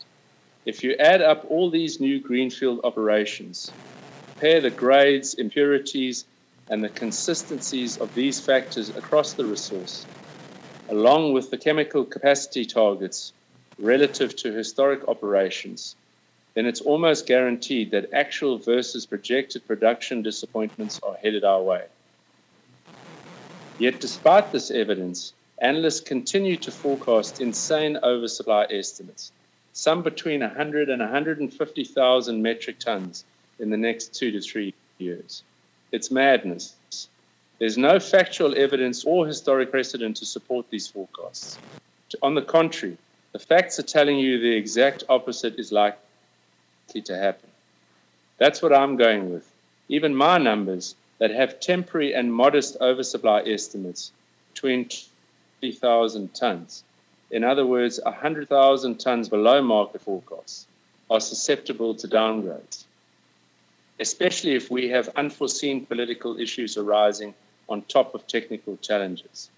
If 0.65 0.85
you 0.85 0.95
add 0.95 1.23
up 1.23 1.45
all 1.51 1.69
these 1.69 1.99
new 1.99 2.21
greenfield 2.21 2.81
operations, 2.85 3.73
compare 4.31 4.61
the 4.61 4.71
grades, 4.71 5.35
impurities, 5.35 6.27
and 6.71 6.83
the 6.83 6.89
consistencies 6.89 7.99
of 7.99 8.15
these 8.15 8.39
factors 8.39 8.91
across 8.91 9.33
the 9.33 9.45
resource, 9.45 10.07
along 10.91 11.33
with 11.33 11.51
the 11.51 11.59
chemical 11.59 12.05
capacity 12.05 12.65
targets 12.65 13.33
relative 13.81 14.37
to 14.37 14.53
historic 14.53 15.09
operations, 15.09 15.97
then 16.57 16.64
it's 16.64 16.81
almost 16.81 17.27
guaranteed 17.27 17.90
that 17.90 18.14
actual 18.14 18.57
versus 18.57 19.05
projected 19.05 19.66
production 19.66 20.23
disappointments 20.23 20.99
are 21.03 21.14
headed 21.23 21.45
our 21.45 21.62
way. 21.62 21.85
Yet, 23.79 24.01
despite 24.01 24.53
this 24.53 24.71
evidence, 24.71 25.35
analysts 25.59 26.01
continue 26.01 26.57
to 26.57 26.71
forecast 26.71 27.42
insane 27.42 27.99
oversupply 28.03 28.69
estimates, 28.71 29.33
some 29.75 30.03
between 30.03 30.40
100 30.40 30.88
and 30.88 31.01
150,000 31.01 32.42
metric 32.42 32.79
tons 32.79 33.27
in 33.59 33.69
the 33.69 33.77
next 33.77 34.14
two 34.14 34.31
to 34.31 34.40
three 34.40 34.73
years. 34.97 35.42
It's 35.92 36.11
madness. 36.11 36.75
There's 37.59 37.77
no 37.77 38.01
factual 38.01 38.57
evidence 38.57 39.05
or 39.05 39.27
historic 39.27 39.71
precedent 39.71 40.16
to 40.16 40.27
support 40.27 40.71
these 40.71 40.87
forecasts. 40.87 41.59
On 42.23 42.35
the 42.35 42.40
contrary, 42.40 42.97
the 43.33 43.38
facts 43.38 43.79
are 43.79 43.83
telling 43.83 44.19
you 44.19 44.38
the 44.38 44.57
exact 44.57 45.05
opposite 45.11 45.59
is 45.59 45.71
likely 45.71 46.01
to 46.88 47.16
happen. 47.16 47.49
That's 48.38 48.62
what 48.62 48.72
I'm 48.72 48.96
going 48.96 49.33
with. 49.33 49.51
Even 49.88 50.14
my 50.14 50.38
numbers 50.38 50.94
that 51.18 51.31
have 51.31 51.61
temporary 51.61 52.14
and 52.14 52.33
modest 52.33 52.77
oversupply 52.81 53.42
estimates 53.42 54.12
between 54.53 54.88
50,000 55.61 56.35
tons, 56.35 56.85
in 57.31 57.44
other 57.44 57.66
words, 57.66 58.01
100,000 58.03 58.99
tons 58.99 59.29
below 59.29 59.62
market 59.62 60.01
forecasts, 60.01 60.66
are 61.11 61.20
susceptible 61.20 61.94
to 61.94 62.09
downgrades, 62.09 62.85
especially 64.01 64.55
if 64.55 64.70
we 64.70 64.88
have 64.88 65.09
unforeseen 65.16 65.87
political 65.87 66.38
issues 66.38 66.77
arising 66.77 67.35
on 67.68 67.83
top 67.83 68.14
of 68.14 68.27
technical 68.27 68.77
challenges. 68.79 69.51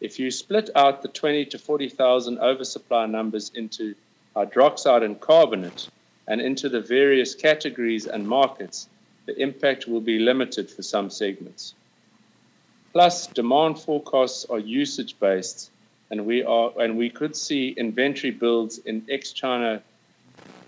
If 0.00 0.18
you 0.18 0.30
split 0.30 0.70
out 0.74 1.02
the 1.02 1.08
20 1.08 1.46
to 1.46 1.58
40,000 1.58 2.38
oversupply 2.38 3.06
numbers 3.06 3.50
into 3.54 3.94
hydroxide 4.36 5.04
and 5.04 5.20
carbonate 5.20 5.88
and 6.26 6.40
into 6.40 6.68
the 6.68 6.80
various 6.80 7.34
categories 7.34 8.06
and 8.06 8.26
markets, 8.26 8.88
the 9.26 9.40
impact 9.40 9.86
will 9.86 10.00
be 10.00 10.18
limited 10.18 10.70
for 10.70 10.82
some 10.82 11.10
segments. 11.10 11.74
Plus, 12.92 13.26
demand 13.26 13.78
forecasts 13.78 14.44
are 14.46 14.58
usage 14.58 15.18
based, 15.18 15.70
and 16.10 16.26
we 16.26 16.44
are 16.44 16.72
and 16.78 16.96
we 16.96 17.10
could 17.10 17.34
see 17.36 17.70
inventory 17.70 18.30
builds 18.30 18.78
in 18.78 19.04
ex-China 19.10 19.82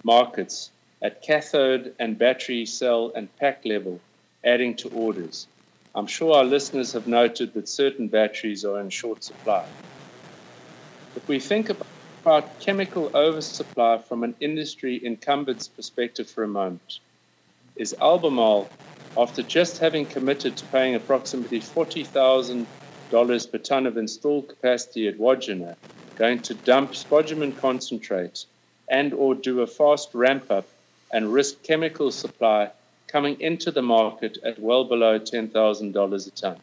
markets 0.02 0.70
at 1.02 1.22
cathode 1.22 1.94
and 1.98 2.18
battery 2.18 2.66
cell 2.66 3.12
and 3.14 3.34
pack 3.36 3.64
level, 3.64 4.00
adding 4.44 4.74
to 4.76 4.88
orders. 4.88 5.46
I'm 5.94 6.06
sure 6.06 6.36
our 6.36 6.44
listeners 6.44 6.92
have 6.92 7.06
noted 7.06 7.54
that 7.54 7.68
certain 7.68 8.08
batteries 8.08 8.64
are 8.64 8.80
in 8.80 8.90
short 8.90 9.22
supply. 9.24 9.66
If 11.14 11.26
we 11.28 11.38
think 11.38 11.70
about 11.70 11.86
chemical 12.58 13.08
oversupply 13.14 13.98
from 13.98 14.24
an 14.24 14.34
industry 14.40 14.96
incumbent's 15.04 15.68
perspective 15.68 16.28
for 16.28 16.42
a 16.42 16.48
moment, 16.48 16.98
is 17.76 17.94
Albemarle, 18.00 18.68
after 19.16 19.42
just 19.42 19.78
having 19.78 20.04
committed 20.04 20.56
to 20.56 20.66
paying 20.66 20.96
approximately 20.96 21.60
$40,000 21.60 23.52
per 23.52 23.58
ton 23.58 23.86
of 23.86 23.96
installed 23.96 24.48
capacity 24.48 25.06
at 25.06 25.18
Wodgina, 25.18 25.76
going 26.18 26.42
to 26.42 26.54
dump 26.54 26.92
spodumene 26.92 27.56
concentrate 27.56 28.44
and 28.90 29.14
or 29.14 29.36
do 29.36 29.60
a 29.60 29.66
fast 29.68 30.12
ramp 30.12 30.50
up 30.50 30.66
and 31.12 31.32
risk 31.32 31.62
chemical 31.62 32.10
supply 32.10 32.70
coming 33.06 33.40
into 33.40 33.70
the 33.70 33.82
market 33.82 34.36
at 34.44 34.58
well 34.58 34.82
below 34.82 35.20
$10,000 35.20 36.26
a 36.26 36.30
ton. 36.32 36.56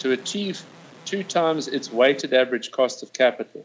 To 0.00 0.10
achieve 0.10 0.64
two 1.04 1.22
times 1.22 1.68
its 1.68 1.92
weighted 1.92 2.34
average 2.34 2.72
cost 2.72 3.04
of 3.04 3.12
capital, 3.12 3.64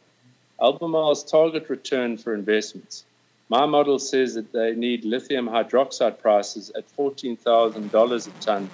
Albemarle's 0.62 1.24
target 1.24 1.70
return 1.70 2.18
for 2.18 2.34
investments. 2.34 3.06
My 3.50 3.66
model 3.66 4.00
says 4.00 4.36
that 4.36 4.52
they 4.52 4.74
need 4.76 5.06
lithium 5.06 5.48
hydroxide 5.48 6.20
prices 6.20 6.72
at 6.76 6.86
$14,000 6.96 8.28
a 8.28 8.42
ton, 8.42 8.70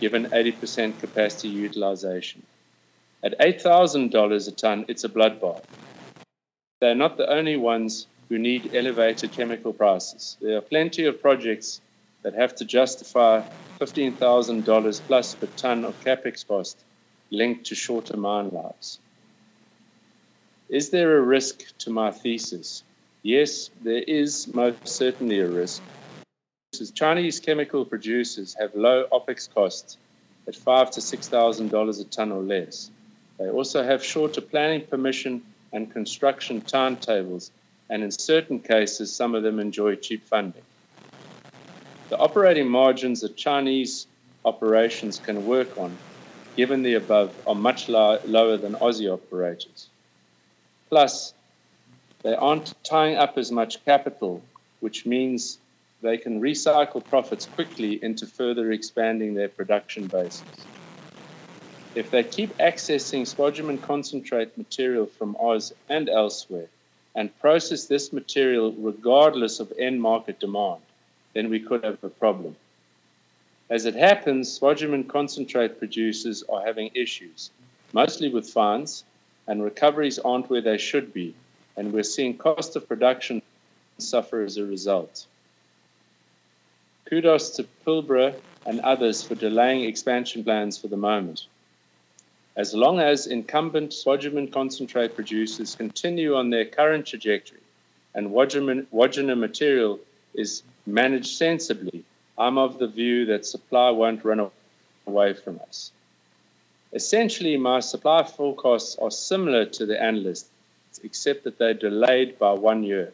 given 0.00 0.26
80% 0.26 0.98
capacity 1.00 1.48
utilization. 1.48 2.42
At 3.22 3.38
$8,000 3.40 4.48
a 4.48 4.50
ton, 4.52 4.84
it's 4.88 5.04
a 5.04 5.08
bloodbath. 5.08 5.64
They're 6.80 6.94
not 6.94 7.16
the 7.16 7.30
only 7.30 7.56
ones 7.56 8.06
who 8.28 8.38
need 8.38 8.74
elevated 8.74 9.32
chemical 9.32 9.72
prices. 9.72 10.36
There 10.40 10.58
are 10.58 10.60
plenty 10.60 11.06
of 11.06 11.22
projects 11.22 11.80
that 12.22 12.34
have 12.34 12.54
to 12.56 12.64
justify 12.64 13.42
$15,000 13.80 15.00
plus 15.06 15.34
per 15.34 15.46
ton 15.56 15.84
of 15.84 15.98
capex 16.04 16.46
cost 16.46 16.76
linked 17.30 17.66
to 17.66 17.74
shorter 17.74 18.16
mine 18.16 18.50
lives. 18.50 18.98
Is 20.68 20.90
there 20.90 21.16
a 21.16 21.20
risk 21.20 21.78
to 21.78 21.90
my 21.90 22.10
thesis? 22.10 22.82
Yes, 23.22 23.70
there 23.84 24.02
is 24.02 24.52
most 24.52 24.88
certainly 24.88 25.38
a 25.38 25.46
risk. 25.46 25.80
Chinese 26.92 27.38
chemical 27.38 27.84
producers 27.84 28.56
have 28.58 28.74
low 28.74 29.06
OPEX 29.12 29.48
costs 29.54 29.96
at 30.48 30.56
five 30.56 30.90
to 30.90 31.00
six 31.00 31.28
thousand 31.28 31.70
dollars 31.70 32.00
a 32.00 32.04
ton 32.04 32.32
or 32.32 32.42
less. 32.42 32.90
They 33.38 33.48
also 33.48 33.84
have 33.84 34.04
shorter 34.04 34.40
planning 34.40 34.84
permission 34.84 35.40
and 35.72 35.92
construction 35.92 36.60
timetables, 36.60 37.52
and 37.88 38.02
in 38.02 38.10
certain 38.10 38.58
cases, 38.58 39.14
some 39.14 39.36
of 39.36 39.44
them 39.44 39.60
enjoy 39.60 39.94
cheap 39.94 40.24
funding. 40.24 40.62
The 42.08 42.18
operating 42.18 42.68
margins 42.68 43.20
that 43.20 43.36
Chinese 43.36 44.08
operations 44.44 45.20
can 45.20 45.46
work 45.46 45.78
on, 45.78 45.96
given 46.56 46.82
the 46.82 46.94
above, 46.94 47.32
are 47.46 47.54
much 47.54 47.88
lower 47.88 48.56
than 48.56 48.74
Aussie 48.74 49.12
operators. 49.12 49.90
Plus, 50.88 51.34
they 52.22 52.34
aren't 52.34 52.74
tying 52.84 53.16
up 53.16 53.38
as 53.38 53.50
much 53.50 53.84
capital, 53.84 54.42
which 54.80 55.06
means 55.06 55.58
they 56.02 56.18
can 56.18 56.40
recycle 56.40 57.04
profits 57.04 57.46
quickly 57.46 58.02
into 58.02 58.26
further 58.26 58.72
expanding 58.72 59.34
their 59.34 59.48
production 59.48 60.06
bases. 60.06 60.42
If 61.94 62.10
they 62.10 62.22
keep 62.22 62.56
accessing 62.58 63.22
spodumene 63.22 63.80
concentrate 63.80 64.56
material 64.58 65.06
from 65.06 65.36
Oz 65.40 65.72
and 65.88 66.08
elsewhere 66.08 66.68
and 67.14 67.36
process 67.40 67.86
this 67.86 68.12
material 68.12 68.72
regardless 68.72 69.60
of 69.60 69.72
end 69.78 70.00
market 70.02 70.38
demand, 70.38 70.82
then 71.32 71.48
we 71.48 71.58
could 71.60 71.82
have 71.84 72.04
a 72.04 72.10
problem. 72.10 72.54
As 73.70 73.86
it 73.86 73.94
happens, 73.94 74.60
spodumene 74.60 75.08
concentrate 75.08 75.78
producers 75.78 76.44
are 76.48 76.62
having 76.62 76.90
issues, 76.94 77.50
mostly 77.92 78.28
with 78.28 78.48
fines, 78.48 79.04
and 79.46 79.62
recoveries 79.62 80.18
aren't 80.18 80.50
where 80.50 80.60
they 80.60 80.78
should 80.78 81.12
be, 81.12 81.34
and 81.76 81.92
we're 81.92 82.02
seeing 82.02 82.36
cost 82.36 82.76
of 82.76 82.88
production 82.88 83.42
suffer 83.98 84.42
as 84.42 84.56
a 84.56 84.64
result. 84.64 85.26
Kudos 87.06 87.50
to 87.56 87.66
Pilbara 87.86 88.34
and 88.66 88.80
others 88.80 89.22
for 89.22 89.34
delaying 89.34 89.84
expansion 89.84 90.42
plans 90.42 90.76
for 90.76 90.88
the 90.88 90.96
moment. 90.96 91.46
As 92.56 92.74
long 92.74 93.00
as 93.00 93.26
incumbent 93.26 93.90
spodumene 93.92 94.50
concentrate 94.50 95.14
producers 95.14 95.76
continue 95.76 96.34
on 96.34 96.50
their 96.50 96.64
current 96.64 97.06
trajectory 97.06 97.60
and 98.14 98.30
Wodgina 98.30 99.38
material 99.38 100.00
is 100.34 100.62
managed 100.86 101.36
sensibly, 101.36 102.02
I'm 102.38 102.58
of 102.58 102.78
the 102.78 102.88
view 102.88 103.26
that 103.26 103.46
supply 103.46 103.90
won't 103.90 104.24
run 104.24 104.50
away 105.06 105.34
from 105.34 105.60
us. 105.68 105.92
Essentially, 106.96 107.58
my 107.58 107.80
supply 107.80 108.22
forecasts 108.22 108.96
are 108.96 109.10
similar 109.10 109.66
to 109.66 109.84
the 109.84 110.02
analysts, 110.02 110.48
except 111.04 111.44
that 111.44 111.58
they're 111.58 111.74
delayed 111.74 112.38
by 112.38 112.54
one 112.54 112.82
year. 112.82 113.12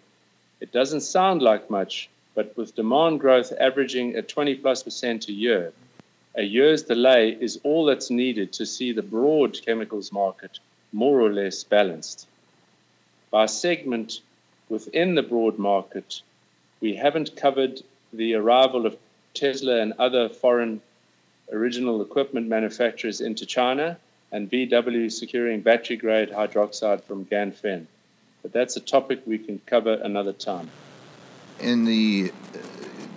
It 0.61 0.71
doesn't 0.71 1.01
sound 1.01 1.43
like 1.43 1.69
much, 1.69 2.09
but 2.37 2.57
with 2.57 2.77
demand 2.77 3.19
growth 3.19 3.53
averaging 3.59 4.15
at 4.15 4.29
20 4.29 4.55
plus 4.55 4.85
percent 4.85 5.27
a 5.27 5.33
year, 5.33 5.73
a 6.37 6.45
year's 6.45 6.85
delay 6.85 7.31
is 7.31 7.59
all 7.65 7.85
that's 7.87 8.09
needed 8.09 8.53
to 8.53 8.67
see 8.67 8.93
the 8.93 9.03
broad 9.03 9.61
chemicals 9.67 10.13
market 10.13 10.61
more 10.93 11.21
or 11.21 11.33
less 11.33 11.65
balanced. 11.65 12.29
By 13.33 13.47
segment 13.47 14.21
within 14.69 15.17
the 15.17 15.25
broad 15.25 15.59
market, 15.59 16.23
we 16.81 16.95
haven't 16.95 17.35
covered 17.35 17.83
the 18.13 18.35
arrival 18.35 18.87
of 18.87 18.97
Tesla 19.35 19.81
and 19.81 19.93
other 19.99 20.29
foreign 20.29 20.81
original 21.53 22.03
equipment 22.03 22.49
manufacturers 22.49 23.21
into 23.21 23.47
China 23.47 23.99
and 24.33 24.51
VW 24.51 25.13
securing 25.13 25.61
battery 25.61 25.97
grade 25.97 26.31
hydroxide 26.31 27.03
from 27.03 27.25
Ganfeng. 27.27 27.87
But 28.43 28.53
that's 28.53 28.77
a 28.77 28.81
topic 28.81 29.23
we 29.27 29.39
can 29.39 29.61
cover 29.67 29.95
another 29.95 30.33
time. 30.33 30.71
In 31.61 31.85
the 31.85 32.33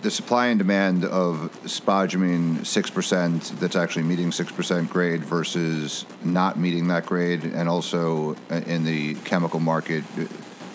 the 0.02 0.10
supply 0.10 0.46
and 0.46 0.58
demand 0.58 1.04
of 1.04 1.50
spodumene 1.64 2.58
6% 2.58 3.58
that's 3.58 3.74
actually 3.74 4.04
meeting 4.04 4.30
6% 4.30 4.88
grade 4.88 5.24
versus 5.24 6.04
not 6.22 6.56
meeting 6.56 6.86
that 6.88 7.06
grade, 7.06 7.42
and 7.42 7.68
also 7.68 8.36
uh, 8.50 8.56
in 8.66 8.84
the 8.84 9.14
chemical 9.24 9.58
market, 9.58 10.04
uh, 10.16 10.26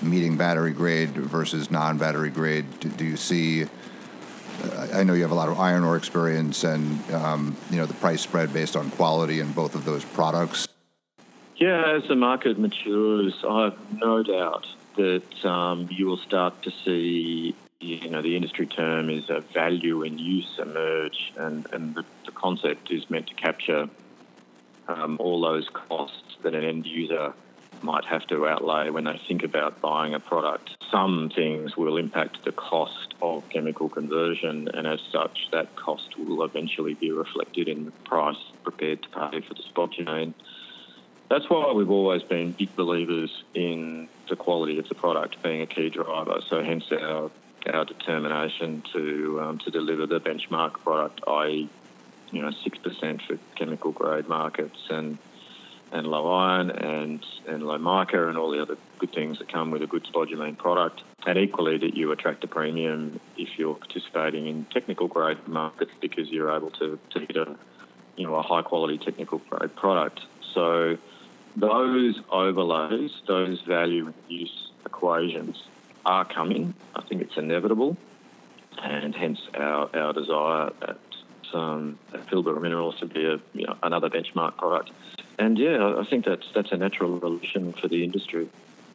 meeting 0.02 0.36
battery 0.36 0.74
grade 0.74 1.12
versus 1.12 1.71
non 1.71 1.97
battery 1.97 2.30
grade, 2.30 2.65
do 2.97 3.06
you 3.06 3.15
see? 3.15 3.65
I 4.93 5.04
know 5.04 5.13
you 5.13 5.21
have 5.24 5.32
a 5.32 5.36
lot 5.36 5.50
of 5.50 5.60
iron 5.60 5.84
ore 5.84 5.97
experience, 5.97 6.63
and 6.63 7.00
um, 7.12 7.56
you 7.69 7.78
know 7.78 7.86
the 7.86 7.93
price 7.95 8.21
spread 8.21 8.54
based 8.54 8.76
on 8.76 8.89
quality 8.91 9.39
in 9.39 9.52
both 9.52 9.76
of 9.76 9.86
those 9.86 10.06
products. 10.06 10.67
Yeah, 11.56 11.95
as 11.95 12.08
the 12.08 12.15
market 12.15 12.58
matures, 12.58 13.36
I 13.47 13.65
have 13.65 13.93
no 13.93 14.24
doubt 14.24 14.65
that 14.97 15.45
um, 15.45 15.88
you 15.91 16.08
will 16.08 16.17
start 16.17 16.62
to 16.63 16.71
see, 16.84 17.56
you 17.80 18.10
know, 18.10 18.21
the 18.21 18.36
industry 18.36 18.65
term 18.65 19.10
is 19.10 19.30
a 19.30 19.41
value 19.41 20.04
in 20.04 20.17
use 20.17 20.60
emerge, 20.60 21.34
and 21.38 21.67
and 21.71 21.95
the, 21.95 22.06
the 22.26 22.32
concept 22.32 22.91
is 22.91 23.10
meant 23.10 23.28
to 23.28 23.34
capture 23.36 23.89
um, 24.88 25.17
all 25.19 25.41
those 25.41 25.69
costs 25.69 26.38
that 26.43 26.56
an 26.56 26.63
end 26.63 26.86
user 26.86 27.34
might 27.84 28.06
have 28.06 28.26
to 28.28 28.48
outlay 28.48 28.89
when 28.89 29.06
they 29.06 29.20
think 29.28 29.44
about 29.44 29.82
buying 29.82 30.13
a 30.13 30.20
product. 30.20 30.72
Some 30.91 31.32
things 31.34 31.76
will 31.78 31.98
impact 31.98 32.44
the 32.44 32.52
cost 32.52 33.13
of 33.22 33.48
chemical 33.50 33.89
conversion, 33.89 34.70
and 34.74 34.88
as 34.88 35.00
such, 35.12 35.50
that 35.52 35.76
cost 35.76 36.17
will 36.17 36.44
eventually 36.44 36.94
be 36.94 37.12
reflected 37.12 37.67
in 37.67 37.86
the 37.86 37.91
price 38.06 38.38
prepared 38.63 39.04
to 39.04 39.10
pay 39.10 39.41
for 39.41 39.54
the 39.54 39.63
spot 39.63 39.91
spodumene. 39.91 40.34
That's 41.30 41.50
why 41.50 41.72
we've 41.72 41.89
always 41.89 42.24
been 42.24 42.52
big 42.52 42.76
believers 42.76 43.44
in 43.54 44.10
the 44.30 44.36
quality 44.36 44.80
of 44.80 44.89
the 44.89 44.96
product 44.96 45.41
being 45.41 45.62
a 45.62 45.65
key 45.65 45.89
driver. 45.89 46.41
So, 46.50 46.63
hence 46.63 46.91
our 46.91 47.32
our 47.72 47.86
determination 47.86 48.84
to 48.94 49.39
um, 49.41 49.58
to 49.60 49.72
deliver 49.72 50.08
the 50.08 50.20
benchmark 50.20 50.74
product, 50.74 51.22
i.e., 51.28 51.70
you 52.32 52.41
know, 52.41 52.52
six 52.63 52.78
percent 52.78 53.22
for 53.22 53.38
chemical 53.56 53.91
grade 53.91 54.28
markets 54.28 54.80
and 54.89 55.17
and 55.91 56.08
low 56.08 56.32
iron 56.32 56.69
and, 56.71 57.25
and 57.47 57.63
low 57.63 57.77
mica 57.77 58.27
and 58.27 58.38
all 58.38 58.51
the 58.51 58.62
other 58.62 58.77
good 58.99 59.13
things 59.13 59.39
that 59.39 59.51
come 59.51 59.71
with 59.71 59.82
a 59.82 59.88
good 59.88 60.04
spodumene 60.06 60.58
product. 60.58 61.04
And 61.25 61.38
equally 61.38 61.77
that 61.77 61.95
you 61.95 62.12
attract 62.12 62.43
a 62.43 62.47
premium 62.47 63.19
if 63.38 63.49
you're 63.58 63.75
participating 63.75 64.47
in 64.47 64.65
technical 64.65 65.08
grade 65.08 65.47
markets 65.47 65.91
because 65.99 66.30
you're 66.30 66.56
able 66.56 66.71
to, 66.71 66.97
to 67.12 67.25
get 67.25 67.36
a 67.38 67.56
you 68.15 68.25
know 68.25 68.36
a 68.36 68.41
high 68.41 68.62
quality 68.62 68.97
technical 68.97 69.39
grade 69.49 69.75
product. 69.75 70.21
So 70.54 70.97
those 71.56 72.19
overlays, 72.30 73.12
those 73.27 73.62
value 73.62 74.08
and 74.08 74.15
use 74.27 74.69
equations 74.86 75.62
are 76.06 76.25
coming. 76.25 76.73
I 76.95 77.01
think 77.04 77.21
it's 77.21 77.38
inevitable, 77.38 77.97
and 78.82 79.15
hence 79.15 79.39
our, 79.54 79.89
our 79.95 80.13
desire 80.13 80.71
at, 80.82 80.97
um, 81.54 81.99
at 82.13 82.25
Pilbara 82.27 82.62
Minerals 82.62 82.99
to 82.99 83.06
be 83.06 83.25
a, 83.25 83.39
you 83.54 83.67
know, 83.67 83.77
another 83.84 84.10
benchmark 84.10 84.58
product 84.58 84.91
and 85.41 85.58
yeah, 85.58 85.95
I 85.97 86.04
think 86.04 86.25
that's 86.25 86.45
that's 86.54 86.71
a 86.71 86.77
natural 86.77 87.17
evolution 87.17 87.73
for 87.73 87.88
the 87.88 88.04
industry. 88.04 88.47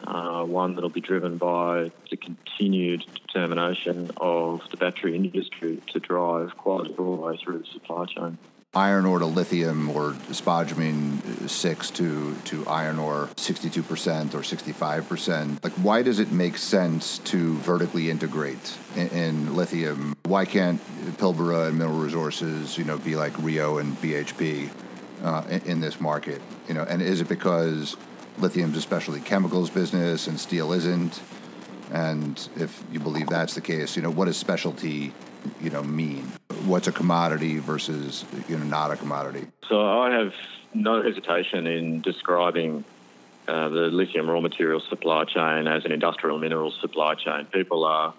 Uh, 0.07 0.45
one 0.45 0.75
that'll 0.75 0.91
be 0.91 1.01
driven 1.01 1.39
by 1.39 1.91
the 2.11 2.17
continued 2.17 3.05
determination 3.15 4.11
of 4.19 4.63
the 4.71 4.77
battery 4.77 5.17
industry 5.17 5.83
to 5.93 5.99
drive 5.99 6.57
quality 6.57 6.95
all 6.99 7.17
the 7.17 7.23
way 7.23 7.37
through 7.43 7.59
the 7.59 7.67
supply 7.67 8.05
chain. 8.05 8.39
Iron 8.75 9.07
ore 9.07 9.19
to 9.19 9.27
lithium 9.27 9.89
or 9.91 10.13
spodumene 10.31 11.49
6 11.49 11.91
to, 11.93 12.35
to 12.45 12.67
iron 12.67 12.99
ore 12.99 13.31
62% 13.37 14.35
or 14.35 14.41
65%. 14.41 15.65
Like, 15.65 15.73
why 15.75 16.03
does 16.03 16.19
it 16.19 16.31
make 16.31 16.59
sense 16.59 17.19
to 17.21 17.57
vertically 17.61 18.11
integrate 18.11 18.77
in, 18.95 19.09
in 19.09 19.57
lithium? 19.57 20.15
Why 20.27 20.45
can't 20.45 20.79
Pilbara 21.17 21.69
and 21.69 21.79
Mineral 21.79 21.99
Resources, 21.99 22.77
you 22.77 22.85
know, 22.85 22.99
be 22.99 23.17
like 23.17 23.33
Rio 23.39 23.79
and 23.79 23.97
BHP? 23.97 24.69
Uh, 25.23 25.45
in, 25.49 25.61
in, 25.63 25.81
this 25.81 26.01
market? 26.01 26.41
You 26.69 26.75
know, 26.75 26.83
and 26.83 27.03
is 27.03 27.21
it 27.21 27.29
because 27.29 27.97
lithium's 28.39 28.77
a 28.77 28.81
specialty 28.81 29.21
chemicals 29.21 29.71
business 29.71 30.27
and 30.27 30.39
steel 30.39 30.73
isn't? 30.73 31.21
And 31.93 32.49
if 32.57 32.83
you 32.91 33.01
believe 33.01 33.29
that's 33.29 33.55
the 33.55 33.61
case, 33.61 33.97
you 33.97 34.03
know, 34.03 34.11
what 34.11 34.25
does 34.25 34.37
specialty, 34.37 35.13
you 35.61 35.71
know, 35.71 35.83
mean? 35.83 36.33
What's 36.65 36.89
a 36.89 36.93
commodity 36.93 37.59
versus 37.59 38.25
you 38.49 38.59
know 38.59 38.65
not 38.65 38.91
a 38.91 38.97
commodity? 38.97 39.47
So 39.69 40.01
I 40.01 40.11
have 40.13 40.33
no 40.75 41.03
hesitation 41.03 41.67
in 41.67 42.01
describing 42.03 42.85
uh, 43.49 43.69
the 43.69 43.89
lithium 43.93 44.29
raw 44.29 44.41
material 44.41 44.81
supply 44.89 45.25
chain 45.25 45.69
as 45.69 45.85
an 45.85 45.93
industrial 45.93 46.39
minerals 46.39 46.77
supply 46.81 47.15
chain. 47.15 47.47
People 47.53 47.85
are 47.85 48.13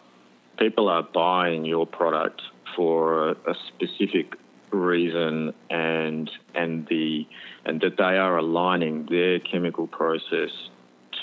people 0.58 0.88
are 0.88 1.04
buying 1.04 1.66
your 1.66 1.86
product 1.86 2.42
for 2.76 3.30
a, 3.30 3.32
a 3.48 3.56
specific 3.68 4.36
reason 4.72 5.54
and 5.70 6.30
and 6.56 6.88
the 6.88 7.26
and 7.66 7.82
that 7.82 7.98
they 7.98 8.18
are 8.18 8.38
aligning 8.38 9.08
their 9.10 9.40
chemical 9.40 9.88
process 9.88 10.50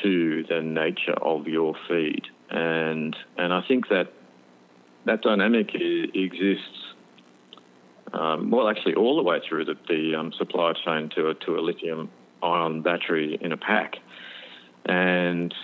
to 0.03 0.45
the 0.49 0.61
nature 0.61 1.15
of 1.23 1.47
your 1.47 1.75
feed. 1.89 2.23
And 2.51 3.17
and 3.37 3.53
I 3.53 3.63
think 3.67 3.89
that 3.89 4.13
that 5.07 5.23
dynamic 5.23 5.71
exists 5.75 6.95
um, 8.13 8.51
well 8.51 8.69
actually 8.69 8.95
all 8.95 9.17
the 9.17 9.23
way 9.23 9.41
through 9.47 9.65
the, 9.65 9.77
the 9.89 10.15
um, 10.15 10.33
supply 10.33 10.73
chain 10.85 11.11
to 11.17 11.29
a, 11.29 11.35
to 11.35 11.59
a 11.59 11.61
lithium 11.61 12.11
ion 12.43 12.83
battery 12.83 13.39
in 13.41 13.53
a 13.53 13.57
pack. 13.57 13.97
And 14.87 15.55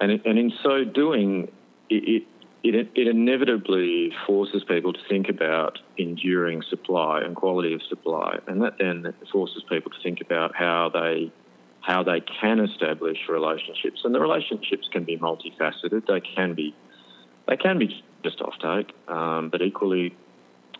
and, 0.00 0.12
and 0.24 0.38
in 0.38 0.52
so 0.62 0.84
doing 0.84 1.48
it, 1.90 2.22
it 2.22 2.22
it, 2.64 2.90
it 2.94 3.08
inevitably 3.08 4.12
forces 4.26 4.64
people 4.64 4.92
to 4.92 5.00
think 5.08 5.28
about 5.28 5.78
enduring 5.96 6.62
supply 6.62 7.20
and 7.22 7.36
quality 7.36 7.74
of 7.74 7.82
supply, 7.88 8.38
and 8.46 8.62
that 8.62 8.78
then 8.78 9.12
forces 9.32 9.62
people 9.68 9.90
to 9.90 9.96
think 10.02 10.20
about 10.20 10.54
how 10.54 10.90
they 10.92 11.32
how 11.80 12.02
they 12.02 12.20
can 12.20 12.60
establish 12.60 13.16
relationships. 13.28 14.02
And 14.04 14.14
the 14.14 14.20
relationships 14.20 14.88
can 14.92 15.04
be 15.04 15.16
multifaceted. 15.16 16.06
They 16.06 16.20
can 16.20 16.54
be 16.54 16.74
they 17.46 17.56
can 17.56 17.78
be 17.78 18.02
just 18.22 18.40
offtake, 18.40 18.90
um, 19.08 19.48
but 19.48 19.62
equally 19.62 20.14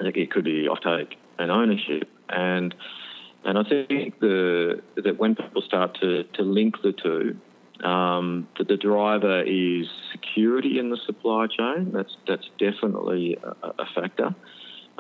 it 0.01 0.31
could 0.31 0.45
be 0.45 0.69
offtake 0.69 1.15
and 1.39 1.51
ownership. 1.51 2.09
And 2.29 2.75
and 3.45 3.59
I 3.59 3.63
think 3.63 4.19
the 4.21 4.83
that 4.97 5.19
when 5.19 5.37
people 5.37 5.63
start 5.63 5.97
to, 6.01 6.25
to 6.25 6.43
link 6.43 6.83
the 6.83 6.93
two, 6.93 7.39
um, 7.85 8.49
the, 8.59 8.65
the, 8.65 8.77
driver 8.77 9.43
is 9.43 9.87
security 10.11 10.79
in 10.79 10.91
the 10.91 10.99
supply 11.07 11.47
chain. 11.47 11.93
That's 11.93 12.17
that's 12.27 12.49
definitely 12.59 13.39
a, 13.43 13.69
a 13.79 13.87
factor. 13.95 14.35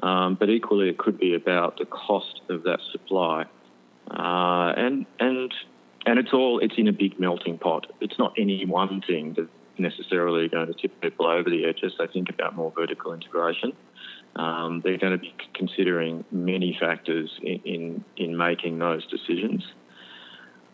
Um, 0.02 0.36
but 0.38 0.48
equally, 0.48 0.88
it 0.88 0.98
could 0.98 1.18
be 1.18 1.34
about 1.34 1.78
the 1.78 1.86
cost 1.86 2.40
of 2.48 2.62
that 2.62 2.78
supply, 2.92 3.46
uh, 4.10 4.72
and 4.76 5.06
and 5.18 5.52
and 6.06 6.18
it's 6.20 6.32
all 6.32 6.60
it's 6.60 6.74
in 6.78 6.86
a 6.86 6.92
big 6.92 7.18
melting 7.18 7.58
pot. 7.58 7.86
It's 8.00 8.18
not 8.18 8.32
any 8.38 8.64
one 8.64 9.02
thing 9.04 9.34
that's 9.36 9.48
necessarily 9.76 10.48
going 10.48 10.68
to 10.68 10.74
tip 10.74 11.00
people 11.00 11.26
over 11.26 11.50
the 11.50 11.64
edge 11.64 11.80
as 11.82 11.92
they 11.98 12.06
think 12.06 12.28
about 12.30 12.54
more 12.54 12.72
vertical 12.76 13.12
integration. 13.12 13.72
Um, 14.36 14.82
they're 14.84 14.98
going 14.98 15.12
to 15.12 15.18
be 15.18 15.34
considering 15.54 16.24
many 16.30 16.76
factors 16.78 17.30
in 17.42 17.60
in, 17.64 18.04
in 18.16 18.36
making 18.36 18.78
those 18.78 19.04
decisions. 19.06 19.64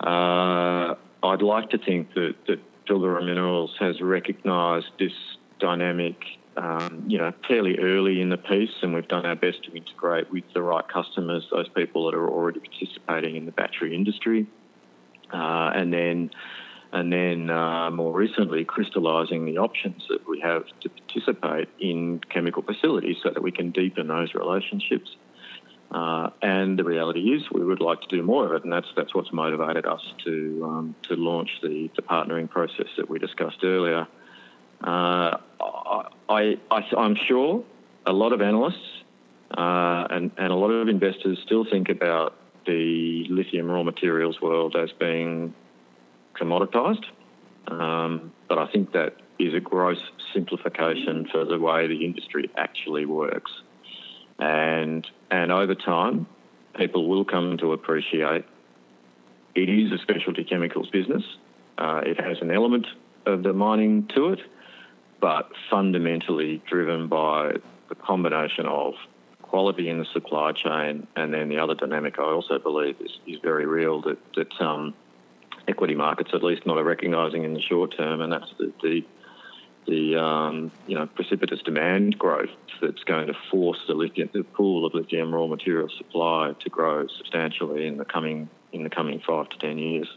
Uh, 0.00 0.96
I'd 1.24 1.42
like 1.42 1.70
to 1.70 1.78
think 1.78 2.12
that, 2.14 2.34
that 2.46 2.60
Pilbara 2.86 3.24
Minerals 3.24 3.74
has 3.80 4.00
recognised 4.00 4.90
this 4.98 5.12
dynamic, 5.58 6.16
um, 6.56 7.04
you 7.08 7.16
know, 7.16 7.32
fairly 7.48 7.78
early 7.78 8.20
in 8.20 8.28
the 8.28 8.36
piece, 8.36 8.74
and 8.82 8.94
we've 8.94 9.08
done 9.08 9.24
our 9.24 9.34
best 9.34 9.64
to 9.64 9.74
integrate 9.74 10.30
with 10.30 10.44
the 10.52 10.62
right 10.62 10.86
customers, 10.86 11.46
those 11.50 11.68
people 11.70 12.04
that 12.06 12.14
are 12.14 12.28
already 12.28 12.60
participating 12.60 13.36
in 13.36 13.46
the 13.46 13.52
battery 13.52 13.94
industry, 13.94 14.46
uh, 15.32 15.72
and 15.74 15.92
then. 15.92 16.30
And 16.92 17.12
then 17.12 17.50
uh, 17.50 17.90
more 17.90 18.12
recently, 18.12 18.64
crystallising 18.64 19.46
the 19.46 19.58
options 19.58 20.06
that 20.08 20.28
we 20.28 20.38
have 20.42 20.62
to 20.82 20.88
participate 20.88 21.68
in 21.80 22.20
chemical 22.30 22.62
facilities 22.62 23.16
so 23.20 23.30
that 23.30 23.42
we 23.42 23.50
can 23.50 23.72
deepen 23.72 24.06
those 24.06 24.32
relationships. 24.32 25.16
Uh, 25.90 26.30
and 26.42 26.78
the 26.78 26.84
reality 26.84 27.34
is, 27.34 27.42
we 27.52 27.64
would 27.64 27.80
like 27.80 28.00
to 28.00 28.08
do 28.08 28.22
more 28.22 28.46
of 28.46 28.52
it, 28.52 28.64
and 28.64 28.72
that's 28.72 28.88
that's 28.96 29.14
what's 29.14 29.32
motivated 29.32 29.86
us 29.86 30.02
to 30.24 30.62
um, 30.64 30.94
to 31.02 31.14
launch 31.14 31.50
the, 31.62 31.90
the 31.94 32.02
partnering 32.02 32.50
process 32.50 32.88
that 32.96 33.08
we 33.08 33.18
discussed 33.18 33.62
earlier. 33.62 34.06
Uh, 34.82 35.36
I, 36.28 36.58
I 36.70 36.84
am 36.96 37.14
sure 37.14 37.64
a 38.06 38.12
lot 38.12 38.32
of 38.32 38.42
analysts 38.42 39.04
uh, 39.56 40.06
and 40.10 40.30
and 40.36 40.52
a 40.52 40.56
lot 40.56 40.70
of 40.70 40.88
investors 40.88 41.38
still 41.44 41.64
think 41.64 41.88
about 41.88 42.34
the 42.66 43.26
lithium 43.28 43.70
raw 43.70 43.82
materials 43.82 44.40
world 44.40 44.74
as 44.74 44.90
being 44.92 45.54
commoditized, 46.34 47.04
um, 47.68 48.32
but 48.48 48.58
I 48.58 48.66
think 48.66 48.92
that 48.92 49.16
is 49.38 49.54
a 49.54 49.60
gross 49.60 49.98
simplification 50.32 51.28
for 51.30 51.44
the 51.44 51.58
way 51.58 51.86
the 51.86 52.04
industry 52.04 52.50
actually 52.56 53.06
works. 53.06 53.50
And, 54.38 55.06
and 55.34 55.50
over 55.50 55.74
time, 55.74 56.28
people 56.76 57.08
will 57.08 57.24
come 57.24 57.58
to 57.58 57.72
appreciate 57.72 58.44
it 59.56 59.68
is 59.68 59.90
a 59.90 59.98
specialty 59.98 60.44
chemicals 60.44 60.88
business. 60.90 61.24
Uh, 61.76 62.02
it 62.06 62.20
has 62.20 62.36
an 62.40 62.52
element 62.52 62.86
of 63.26 63.42
the 63.42 63.52
mining 63.52 64.08
to 64.14 64.28
it, 64.28 64.38
but 65.20 65.50
fundamentally 65.68 66.62
driven 66.70 67.08
by 67.08 67.54
the 67.88 67.96
combination 67.96 68.66
of 68.66 68.94
quality 69.42 69.88
in 69.88 69.98
the 69.98 70.06
supply 70.12 70.52
chain 70.52 71.04
and 71.16 71.34
then 71.34 71.48
the 71.48 71.58
other 71.58 71.74
dynamic 71.74 72.16
I 72.20 72.22
also 72.22 72.60
believe 72.60 72.94
is, 73.00 73.18
is 73.26 73.40
very 73.42 73.66
real 73.66 74.02
that, 74.02 74.18
that 74.36 74.64
um, 74.64 74.94
equity 75.66 75.96
markets 75.96 76.30
at 76.32 76.44
least 76.44 76.64
not 76.64 76.78
are 76.78 76.84
recognising 76.84 77.42
in 77.42 77.54
the 77.54 77.60
short 77.60 77.96
term, 77.96 78.20
and 78.20 78.32
that's 78.32 78.54
the, 78.58 78.72
the 78.82 79.04
the 79.86 80.16
um, 80.16 80.70
you 80.86 80.94
know 80.94 81.06
precipitous 81.06 81.60
demand 81.62 82.18
growth 82.18 82.50
that's 82.80 83.04
going 83.04 83.26
to 83.26 83.34
force 83.50 83.78
the 83.86 83.94
lithium 83.94 84.28
the 84.32 84.42
pool 84.42 84.84
of 84.84 84.94
lithium 84.94 85.34
raw 85.34 85.46
material 85.46 85.88
supply 85.96 86.54
to 86.60 86.68
grow 86.68 87.06
substantially 87.06 87.86
in 87.86 87.96
the 87.96 88.04
coming 88.04 88.48
in 88.72 88.82
the 88.82 88.90
coming 88.90 89.20
five 89.20 89.48
to 89.50 89.58
ten 89.58 89.78
years. 89.78 90.08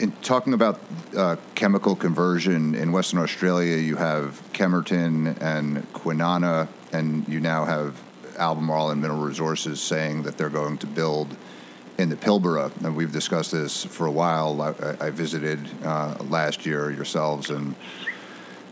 In 0.00 0.10
talking 0.22 0.54
about 0.54 0.80
uh, 1.16 1.36
chemical 1.54 1.94
conversion 1.94 2.74
in 2.74 2.90
Western 2.90 3.20
Australia, 3.20 3.76
you 3.76 3.94
have 3.94 4.42
Kemerton 4.52 5.40
and 5.40 5.92
Kwinana, 5.92 6.66
and 6.92 7.26
you 7.28 7.38
now 7.38 7.64
have 7.64 8.00
Albemarle 8.36 8.90
and 8.90 9.00
Mineral 9.00 9.20
Resources 9.20 9.80
saying 9.80 10.24
that 10.24 10.36
they're 10.36 10.48
going 10.50 10.78
to 10.78 10.88
build 10.88 11.36
in 11.98 12.08
the 12.08 12.16
Pilbara, 12.16 12.74
and 12.84 12.96
we've 12.96 13.12
discussed 13.12 13.52
this 13.52 13.84
for 13.84 14.06
a 14.06 14.10
while. 14.10 14.60
I, 14.60 15.06
I 15.06 15.10
visited 15.10 15.60
uh, 15.84 16.16
last 16.28 16.66
year 16.66 16.90
yourselves 16.90 17.50
and 17.50 17.74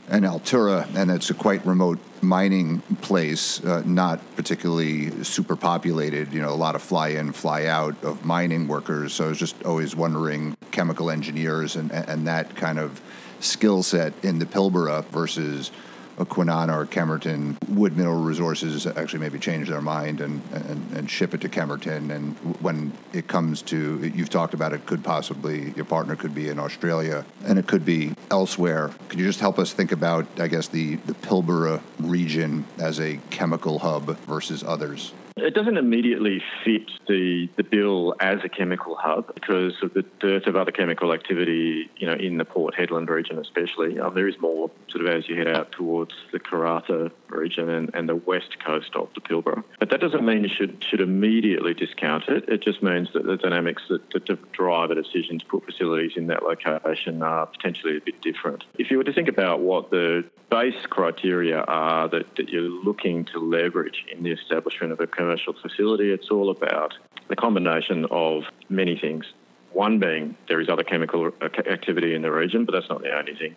and 0.09 0.25
Altura, 0.25 0.93
and 0.97 1.11
it's 1.11 1.31
a 1.31 1.35
quite 1.35 1.65
remote 1.65 1.99
mining 2.21 2.81
place, 3.01 3.65
uh, 3.65 3.83
not 3.87 4.21
particularly 4.37 5.25
super 5.25 5.57
populated. 5.57 6.33
You 6.33 6.43
know, 6.43 6.51
a 6.51 6.55
lot 6.55 6.75
of 6.75 6.83
fly 6.83 7.09
in, 7.09 7.33
fly 7.33 7.67
out 7.67 7.95
of 8.03 8.25
mining 8.25 8.67
workers. 8.67 9.15
So 9.15 9.27
I 9.27 9.29
was 9.29 9.39
just 9.39 9.63
always 9.65 9.95
wondering, 9.95 10.57
chemical 10.73 11.11
engineers 11.11 11.77
and 11.77 11.93
and 11.93 12.27
that 12.27 12.55
kind 12.57 12.79
of 12.79 13.01
skill 13.41 13.83
set 13.83 14.13
in 14.23 14.39
the 14.39 14.47
Pilbara 14.47 15.05
versus 15.07 15.71
a 16.19 16.25
Kwinana 16.25 16.75
or 16.75 16.87
Kemerton, 16.87 17.57
would 17.69 17.97
Mineral 17.97 18.23
Resources 18.23 18.87
actually 18.87 19.21
maybe 19.21 19.39
change 19.39 19.69
their 19.69 19.81
mind 19.81 20.21
and, 20.21 20.43
and, 20.53 20.97
and 20.97 21.11
ship 21.11 21.35
it 21.35 21.41
to 21.43 21.49
Kemerton? 21.49 22.11
And 22.11 22.37
when 22.61 22.93
it 23.13 23.29
comes 23.29 23.63
to, 23.63 24.13
you've 24.15 24.31
talked 24.31 24.55
about 24.55 24.73
it, 24.73 24.87
could 24.87 25.03
possibly, 25.03 25.73
your 25.77 25.85
partner 25.85 26.17
could 26.17 26.35
be 26.35 26.49
in 26.49 26.59
Australia 26.59 27.25
and 27.45 27.59
it 27.59 27.67
could 27.67 27.85
be 27.85 28.15
elsewhere. 28.31 28.91
Could 29.09 29.19
you 29.19 29.27
just 29.27 29.41
help 29.41 29.59
us 29.59 29.73
think 29.73 29.93
about, 29.93 30.27
I 30.39 30.49
guess, 30.49 30.69
the, 30.69 30.97
the 30.97 31.15
Pilbara 31.15 31.81
region 31.99 32.65
as 32.79 33.01
a 33.01 33.19
chemical 33.31 33.79
hub 33.79 34.19
versus 34.21 34.63
others? 34.63 35.13
It 35.37 35.55
doesn't 35.55 35.77
immediately 35.77 36.43
fit 36.65 36.91
the, 37.09 37.49
the 37.57 37.65
bill 37.65 38.15
as 38.21 38.39
a 38.45 38.49
chemical 38.49 38.97
hub 38.97 39.35
because 39.35 39.75
of 39.83 39.95
the 39.95 40.03
dearth 40.21 40.47
of 40.47 40.57
other 40.57 40.73
chemical 40.73 41.13
activity, 41.13 41.91
you 41.97 42.07
know, 42.07 42.15
in 42.15 42.39
the 42.39 42.45
Port 42.45 42.75
Hedland 42.75 43.09
region 43.09 43.39
especially. 43.39 43.99
Um, 43.99 44.15
there 44.15 44.29
is 44.29 44.39
more 44.41 44.71
sort 44.89 45.07
of 45.07 45.13
as 45.13 45.29
you 45.29 45.37
head 45.37 45.49
out 45.49 45.73
towards 45.73 46.15
the 46.33 46.41
Karratha 46.41 47.11
region 47.29 47.69
and, 47.69 47.91
and 47.95 48.09
the 48.09 48.17
west 48.17 48.63
coast 48.65 48.95
of 48.95 49.09
the 49.15 49.21
Pilbara. 49.21 49.65
But 49.79 49.91
that 49.91 50.01
doesn't 50.01 50.25
mean 50.25 50.45
you 50.45 50.51
should, 50.51 50.85
should 50.85 51.01
immediately 51.01 51.75
discount 51.75 52.29
it. 52.29 52.49
It 52.49 52.63
just 52.63 52.83
means 52.83 53.09
that 53.15 53.25
the 53.25 53.37
dynamics 53.37 53.83
that, 53.89 54.11
that 54.11 54.53
drive 54.53 54.91
a 54.91 54.95
decision 54.95 55.39
to 55.39 55.47
put 55.47 55.65
facilities 55.65 56.13
in 56.17 56.27
that 56.29 56.43
location 56.43 57.23
are 57.23 57.47
potentially 57.47 57.97
a 57.97 58.01
bit 58.01 58.21
different. 58.21 58.65
If 58.79 58.91
you 58.91 58.99
were 58.99 59.05
to 59.05 59.13
think 59.13 59.29
about 59.29 59.61
what 59.61 59.91
the 59.91 60.25
base 60.51 60.87
criteria 60.91 61.61
are 61.61 62.09
that, 62.09 62.37
that 62.37 62.51
you're 62.51 62.63
looking 62.63 63.25
to 63.25 63.39
leverage 63.39 64.05
in 64.13 64.23
the 64.23 64.31
establishment 64.31 64.93
of 64.93 65.01
a 65.01 65.07
commercial 65.23 65.55
facility, 65.55 66.11
it's 66.11 66.31
all 66.31 66.51
about 66.51 66.95
the 67.29 67.37
combination 67.37 68.07
of 68.11 68.43
many 68.69 68.99
things. 68.99 69.25
One 69.73 70.01
being 70.01 70.37
there 70.49 70.61
is 70.61 70.69
other 70.69 70.83
chemical 70.83 71.31
uh, 71.41 71.49
activity 71.71 72.15
in 72.15 72.23
the 72.23 72.33
region, 72.33 72.65
but 72.65 72.73
that's 72.73 72.89
not 72.89 73.03
the 73.03 73.17
only 73.17 73.35
thing. 73.37 73.55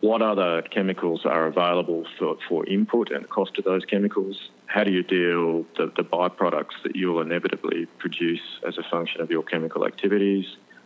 What 0.00 0.20
other 0.20 0.62
chemicals 0.62 1.24
are 1.24 1.46
available 1.46 2.04
for, 2.18 2.36
for 2.46 2.66
input 2.66 3.10
and 3.10 3.24
the 3.24 3.28
cost 3.28 3.58
of 3.58 3.64
those 3.64 3.84
chemicals? 3.86 4.50
How 4.66 4.84
do 4.84 4.92
you 4.92 5.02
deal 5.02 5.64
the, 5.78 5.86
the 5.96 6.04
byproducts 6.04 6.76
that 6.84 6.94
you'll 6.94 7.22
inevitably 7.22 7.86
produce 7.98 8.44
as 8.68 8.76
a 8.76 8.82
function 8.82 9.22
of 9.22 9.30
your 9.30 9.42
chemical 9.42 9.86
activities? 9.86 10.44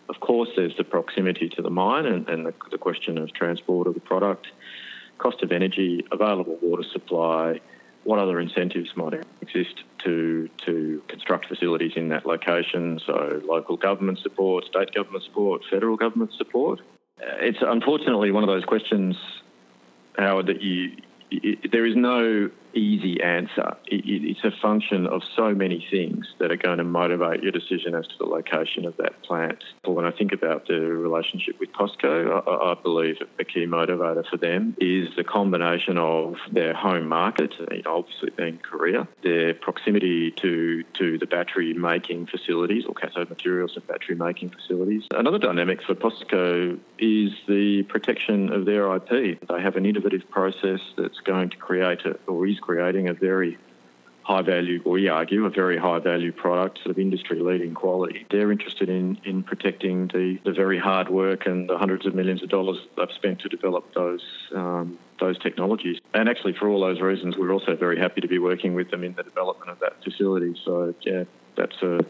Of 0.09 0.21
course, 0.21 0.51
there's 0.57 0.77
the 0.77 0.85
proximity 0.85 1.49
to 1.51 1.63
the 1.63 1.71
mine 1.71 2.07
and, 2.07 2.29
and 2.29 2.47
the, 2.47 2.55
the 2.71 2.79
question 2.79 3.19
of 3.19 3.33
transport 3.33 3.89
of 3.89 3.95
the 3.95 4.01
product 4.01 4.47
cost 5.19 5.43
of 5.43 5.53
energy, 5.53 6.03
available 6.11 6.57
water 6.63 6.83
supply, 6.83 7.61
what 8.05 8.19
other 8.19 8.41
incentives 8.41 8.91
might 8.97 9.15
exist 9.41 9.83
to 10.05 10.49
to 10.67 11.03
construct 11.09 11.47
facilities 11.47 11.93
in 11.97 12.09
that 12.09 12.27
location? 12.27 13.01
So 13.05 13.41
local 13.45 13.77
government 13.77 14.19
support, 14.19 14.65
state 14.65 14.95
government 14.95 15.25
support, 15.25 15.63
federal 15.71 15.97
government 15.97 16.33
support. 16.37 16.81
Uh, 17.21 17.37
it's 17.41 17.59
unfortunately 17.61 18.31
one 18.31 18.43
of 18.43 18.49
those 18.49 18.65
questions, 18.65 19.17
Howard, 20.17 20.47
that 20.47 20.63
you 20.63 20.97
it, 21.31 21.71
there 21.71 21.87
is 21.87 21.97
no 21.97 22.51
easy 22.75 23.23
answer. 23.23 23.77
It, 23.87 24.05
it's 24.07 24.45
a 24.45 24.51
function 24.61 25.07
of 25.07 25.23
so 25.37 25.55
many 25.55 25.87
things 25.91 26.27
that 26.39 26.51
are 26.51 26.57
going 26.57 26.79
to 26.79 26.85
motivate 26.85 27.43
your 27.43 27.53
decision 27.53 27.95
as 27.95 28.07
to 28.09 28.15
the 28.19 28.25
location 28.25 28.85
of 28.85 28.97
that 28.99 29.23
plant. 29.23 29.63
When 29.85 30.05
I 30.05 30.11
think 30.11 30.33
about 30.33 30.67
the 30.67 30.81
relationship 30.81 31.59
with 31.59 31.73
POSCO, 31.73 32.43
I, 32.47 32.73
I 32.73 32.75
believe 32.75 33.17
a 33.39 33.45
key 33.45 33.67
motivator 33.67 34.27
for 34.29 34.37
them 34.37 34.77
is 34.81 35.09
the 35.17 35.25
combination 35.25 35.99
of 35.99 36.37
their 36.53 36.75
home 36.75 37.09
market, 37.09 37.55
obviously 37.87 38.31
being 38.37 38.59
Korea, 38.59 39.09
their 39.23 39.55
proximity 39.55 40.31
to, 40.33 40.85
to 40.95 41.19
the 41.19 41.27
battery 41.27 41.75
making 41.75 42.27
facilities 42.27 42.85
or 42.87 42.95
cathode 42.95 43.31
materials 43.31 43.73
and 43.77 43.87
battery 43.87 44.15
making 44.15 44.51
facilities. 44.51 45.05
Another 45.13 45.39
dynamic 45.39 45.83
for 45.83 45.95
POSCO 45.95 46.79
is 46.99 47.33
the 47.49 47.83
protection 47.89 48.53
of 48.53 48.65
their 48.67 48.95
IP. 48.97 49.41
They 49.49 49.61
have 49.61 49.77
an 49.77 49.87
innovative 49.87 50.29
process 50.31 50.81
that's 50.97 51.21
going 51.21 51.51
to 51.51 51.57
create 51.57 52.05
a, 52.05 52.19
or 52.27 52.47
is 52.47 52.60
creating 52.61 53.09
a 53.09 53.15
very 53.15 53.59
high 54.23 54.43
value, 54.43 54.81
we 54.87 55.09
argue, 55.09 55.45
a 55.47 55.51
very 55.51 55.77
high 55.77 55.99
value 55.99 56.33
product, 56.33 56.79
sort 56.79 56.91
of 56.91 56.99
industry 56.99 57.41
leading 57.41 57.75
quality. 57.75 58.27
They're 58.31 58.53
interested 58.53 58.89
in, 58.89 59.19
in 59.25 59.43
protecting 59.43 60.09
the, 60.09 60.39
the 60.45 60.53
very 60.53 60.79
hard 60.79 61.09
work 61.09 61.47
and 61.47 61.69
the 61.69 61.79
hundreds 61.79 62.07
of 62.07 62.15
millions 62.15 62.43
of 62.43 62.49
dollars 62.49 62.79
they've 62.97 63.11
spent 63.15 63.41
to 63.41 63.49
develop 63.49 63.93
those 63.95 64.23
um, 64.55 64.99
those 65.19 65.39
technologies. 65.39 65.99
And 66.15 66.29
actually, 66.29 66.55
for 66.55 66.69
all 66.69 66.81
those 66.81 67.01
reasons, 67.01 67.37
we're 67.37 67.53
also 67.53 67.77
very 67.77 67.99
happy 67.99 68.21
to 68.23 68.29
be 68.29 68.39
working 68.39 68.75
with 68.75 68.91
them 68.91 69.05
in 69.05 69.15
the 69.15 69.23
development 69.23 69.71
of 69.71 69.79
that 69.81 70.03
facility. 70.03 70.55
So, 70.65 70.95
yeah, 71.03 71.25
that's 71.57 71.83
a 71.83 72.01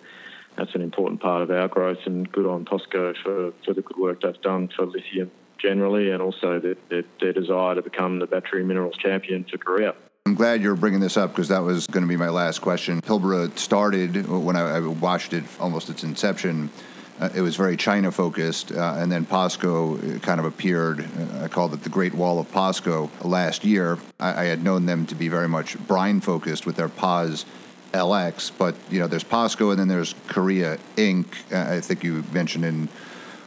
that's 0.57 0.75
an 0.75 0.83
important 0.83 1.21
part 1.21 1.43
of 1.43 1.51
our 1.51 1.69
growth, 1.69 1.99
and 2.07 2.31
good 2.31 2.47
on 2.47 2.65
POSCO 2.65 3.15
for, 3.23 3.53
for 3.65 3.73
the 3.73 3.83
good 3.83 3.97
work 3.97 4.21
they've 4.21 4.41
done 4.43 4.69
for 4.77 4.85
lithium 4.85 5.31
generally, 5.59 6.11
and 6.11 6.23
also 6.23 6.59
their, 6.59 6.77
their, 6.89 7.05
their 7.21 7.33
desire 7.33 7.75
to 7.77 7.83
become 7.83 8.19
the 8.19 8.27
battery 8.27 8.65
minerals 8.65 8.97
champion 8.97 9.45
for 9.45 9.59
Korea. 9.59 9.95
I'm 10.31 10.37
glad 10.37 10.63
you're 10.63 10.77
bringing 10.77 11.01
this 11.01 11.17
up 11.17 11.31
because 11.31 11.49
that 11.49 11.65
was 11.65 11.89
going 11.89 12.05
to 12.05 12.09
be 12.09 12.17
my 12.17 12.29
last 12.29 12.61
question. 12.61 13.01
Pilbara 13.03 13.59
started 13.59 14.29
when 14.29 14.55
I, 14.55 14.77
I 14.77 14.81
watched 14.81 15.33
it 15.33 15.43
almost 15.59 15.91
its 15.91 16.05
inception. 16.05 16.71
Uh, 17.19 17.31
it 17.35 17.41
was 17.41 17.57
very 17.57 17.77
China 17.77 18.13
focused, 18.13 18.71
uh, 18.71 18.95
and 18.99 19.11
then 19.11 19.27
POSCO 19.27 20.23
kind 20.23 20.39
of 20.39 20.47
appeared. 20.47 21.01
Uh, 21.01 21.45
I 21.45 21.49
called 21.49 21.75
it 21.75 21.83
the 21.83 21.89
Great 21.89 22.15
Wall 22.15 22.39
of 22.39 22.49
POSCO 22.53 23.11
last 23.25 23.65
year. 23.65 23.99
I, 24.21 24.43
I 24.43 24.45
had 24.45 24.63
known 24.63 24.87
them 24.87 25.05
to 25.07 25.17
be 25.17 25.27
very 25.27 25.49
much 25.49 25.77
brine 25.89 26.21
focused 26.21 26.65
with 26.65 26.77
their 26.77 26.89
POS 26.89 27.45
LX, 27.93 28.53
but 28.57 28.77
you 28.89 29.01
know, 29.01 29.09
there's 29.09 29.25
POSCO 29.25 29.71
and 29.71 29.81
then 29.81 29.89
there's 29.89 30.15
Korea 30.29 30.79
Inc. 30.97 31.27
Uh, 31.53 31.75
I 31.75 31.81
think 31.81 32.05
you 32.05 32.23
mentioned 32.31 32.65
in 32.65 32.89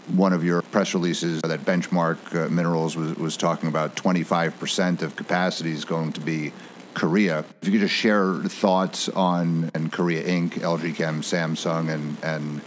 one 0.10 0.34
of 0.34 0.44
your 0.44 0.62
press 0.62 0.94
releases 0.94 1.42
that 1.42 1.62
Benchmark 1.62 2.18
uh, 2.36 2.50
Minerals 2.50 2.96
was, 2.96 3.16
was 3.16 3.38
talking 3.38 3.70
about 3.70 3.96
25% 3.96 5.02
of 5.02 5.16
capacity 5.16 5.72
is 5.72 5.86
going 5.86 6.14
to 6.14 6.22
be 6.22 6.52
Korea. 6.94 7.40
If 7.62 7.68
you 7.68 7.72
could 7.72 7.82
just 7.82 7.94
share 7.94 8.36
thoughts 8.36 9.10
on 9.10 9.72
and 9.74 9.92
Korea 9.92 10.24
Inc., 10.24 10.52
LG 10.52 10.96
Chem, 10.96 11.22
Samsung, 11.22 11.90
and 11.90 12.18
and 12.24 12.62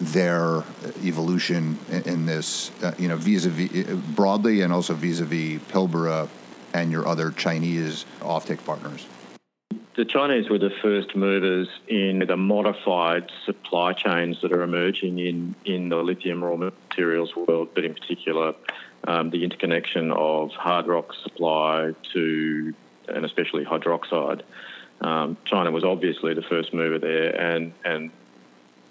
their 0.00 0.64
evolution 1.04 1.78
in, 1.90 2.02
in 2.02 2.26
this, 2.26 2.70
uh, 2.82 2.94
you 2.98 3.06
know, 3.06 3.16
vis-a-vis 3.16 3.94
broadly 4.14 4.62
and 4.62 4.72
also 4.72 4.94
vis-a-vis 4.94 5.60
Pilbara 5.70 6.26
and 6.72 6.90
your 6.90 7.06
other 7.06 7.30
Chinese 7.30 8.06
offtake 8.20 8.64
partners. 8.64 9.06
The 9.96 10.04
Chinese 10.04 10.48
were 10.48 10.58
the 10.58 10.70
first 10.70 11.16
movers 11.16 11.68
in 11.88 12.20
the 12.20 12.36
modified 12.36 13.30
supply 13.44 13.92
chains 13.92 14.40
that 14.42 14.52
are 14.52 14.62
emerging 14.62 15.18
in, 15.18 15.54
in 15.64 15.88
the 15.88 15.96
lithium 15.96 16.44
raw 16.44 16.56
materials 16.56 17.34
world, 17.34 17.70
but 17.74 17.84
in 17.84 17.94
particular, 17.94 18.54
um, 19.08 19.30
the 19.30 19.42
interconnection 19.42 20.12
of 20.12 20.52
hard 20.52 20.86
rock 20.86 21.12
supply 21.14 21.92
to, 22.12 22.72
and 23.08 23.24
especially 23.24 23.64
hydroxide. 23.64 24.42
Um, 25.00 25.36
China 25.44 25.72
was 25.72 25.82
obviously 25.82 26.34
the 26.34 26.42
first 26.42 26.72
mover 26.72 26.98
there, 26.98 27.34
and, 27.34 27.72
and 27.84 28.10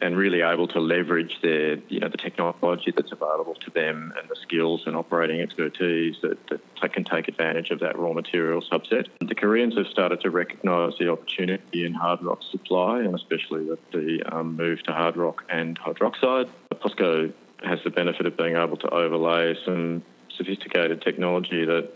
and 0.01 0.15
really 0.15 0.41
able 0.41 0.67
to 0.69 0.79
leverage 0.79 1.39
their, 1.41 1.77
you 1.89 1.99
know, 1.99 2.07
the 2.07 2.17
technology 2.17 2.91
that's 2.95 3.11
available 3.11 3.55
to 3.55 3.71
them 3.71 4.13
and 4.19 4.29
the 4.29 4.35
skills 4.35 4.83
and 4.85 4.95
operating 4.95 5.41
expertise 5.41 6.15
that, 6.21 6.37
that 6.47 6.93
can 6.93 7.03
take 7.03 7.27
advantage 7.27 7.69
of 7.71 7.79
that 7.79 7.97
raw 7.97 8.13
material 8.13 8.61
subset. 8.61 9.07
The 9.19 9.35
Koreans 9.35 9.75
have 9.77 9.87
started 9.87 10.21
to 10.21 10.29
recognise 10.29 10.93
the 10.97 11.11
opportunity 11.11 11.85
in 11.85 11.93
hard 11.93 12.21
rock 12.21 12.43
supply, 12.43 12.99
and 12.99 13.13
especially 13.13 13.63
with 13.63 13.79
the 13.91 14.23
um, 14.31 14.55
move 14.55 14.81
to 14.83 14.93
hard 14.93 15.17
rock 15.17 15.43
and 15.49 15.77
hydroxide. 15.79 16.49
POSCO 16.73 17.33
has 17.63 17.79
the 17.83 17.89
benefit 17.89 18.25
of 18.25 18.37
being 18.37 18.55
able 18.55 18.77
to 18.77 18.89
overlay 18.89 19.55
some 19.65 20.01
sophisticated 20.29 21.01
technology 21.01 21.65
that 21.65 21.91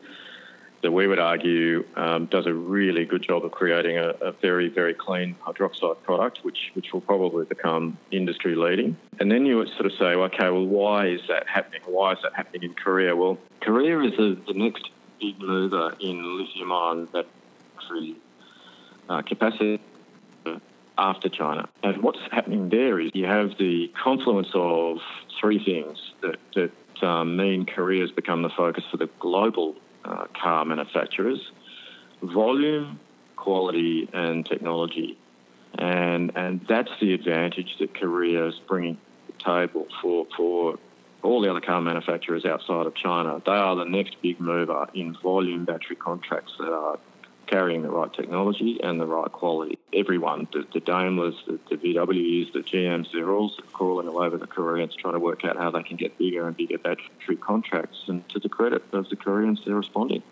that 0.83 0.91
we 0.91 1.07
would 1.07 1.19
argue 1.19 1.83
um, 1.95 2.27
does 2.27 2.45
a 2.45 2.53
really 2.53 3.05
good 3.05 3.23
job 3.23 3.43
of 3.43 3.51
creating 3.51 3.97
a, 3.97 4.09
a, 4.21 4.31
very, 4.33 4.67
very 4.67 4.93
clean 4.93 5.35
hydroxide 5.41 6.01
product, 6.03 6.39
which, 6.43 6.71
which 6.73 6.93
will 6.93 7.01
probably 7.01 7.45
become 7.45 7.97
industry 8.11 8.55
leading. 8.55 8.95
And 9.19 9.31
then 9.31 9.45
you 9.45 9.57
would 9.57 9.69
sort 9.69 9.85
of 9.85 9.93
say, 9.93 10.05
okay, 10.05 10.49
well, 10.49 10.65
why 10.65 11.07
is 11.07 11.21
that 11.29 11.47
happening? 11.47 11.81
Why 11.85 12.11
is 12.11 12.19
that 12.23 12.33
happening 12.35 12.63
in 12.63 12.73
Korea? 12.75 13.15
Well, 13.15 13.39
Korea 13.61 14.01
is 14.01 14.13
a, 14.13 14.35
the 14.45 14.53
next 14.53 14.89
big 15.19 15.39
mover 15.39 15.95
in 15.99 16.37
lithium 16.37 16.71
ion 16.71 17.05
battery 17.05 18.15
uh, 19.09 19.21
capacity 19.21 19.81
after 20.97 21.29
China. 21.29 21.67
And 21.81 22.01
what's 22.01 22.19
happening 22.31 22.69
there 22.69 22.99
is 22.99 23.11
you 23.13 23.25
have 23.25 23.57
the 23.57 23.91
confluence 24.01 24.49
of 24.53 24.99
three 25.39 25.63
things 25.63 25.97
that, 26.21 26.37
that 26.55 26.71
um, 27.07 27.35
mean 27.37 27.65
Korea 27.65 28.01
has 28.01 28.11
become 28.11 28.41
the 28.43 28.49
focus 28.49 28.83
for 28.91 28.97
the 28.97 29.09
global 29.19 29.75
uh, 30.05 30.25
car 30.33 30.65
manufacturers 30.65 31.51
volume, 32.23 32.99
quality, 33.35 34.09
and 34.13 34.45
technology. 34.45 35.17
And, 35.77 36.31
and 36.35 36.65
that's 36.67 36.91
the 37.01 37.13
advantage 37.13 37.77
that 37.79 37.93
Korea 37.93 38.47
is 38.47 38.59
bringing 38.67 38.95
to 38.95 39.01
the 39.27 39.43
table 39.43 39.87
for, 40.01 40.27
for 40.37 40.79
all 41.21 41.41
the 41.41 41.49
other 41.49 41.61
car 41.61 41.81
manufacturers 41.81 42.45
outside 42.45 42.85
of 42.85 42.95
China. 42.95 43.41
They 43.45 43.51
are 43.51 43.75
the 43.75 43.85
next 43.85 44.21
big 44.21 44.39
mover 44.39 44.87
in 44.93 45.15
volume 45.21 45.65
battery 45.65 45.95
contracts 45.95 46.53
that 46.59 46.71
are 46.71 46.99
carrying 47.47 47.81
the 47.81 47.89
right 47.89 48.11
technology 48.13 48.79
and 48.81 48.99
the 48.99 49.05
right 49.05 49.31
quality. 49.31 49.77
Everyone, 49.93 50.47
the, 50.51 50.65
the 50.73 50.81
Daimlers, 50.81 51.35
the, 51.45 51.59
the 51.69 51.77
VWs, 51.77 52.53
the 52.53 52.59
GMs, 52.59 53.11
they're 53.11 53.31
all 53.31 53.51
crawling 53.73 54.07
all 54.07 54.21
over 54.21 54.37
the 54.37 54.47
Koreans 54.47 54.95
trying 54.95 55.13
to 55.13 55.19
work 55.19 55.45
out 55.45 55.57
how 55.57 55.71
they 55.71 55.83
can 55.83 55.97
get 55.97 56.17
bigger 56.17 56.47
and 56.47 56.55
bigger 56.55 56.77
battery 56.77 57.35
contracts. 57.39 58.03
And 58.07 58.27
to 58.29 58.39
the 58.39 58.49
credit 58.49 58.83
of 58.93 59.09
the 59.09 59.15
Koreans, 59.15 59.61
they're 59.65 59.75
responding 59.75 60.23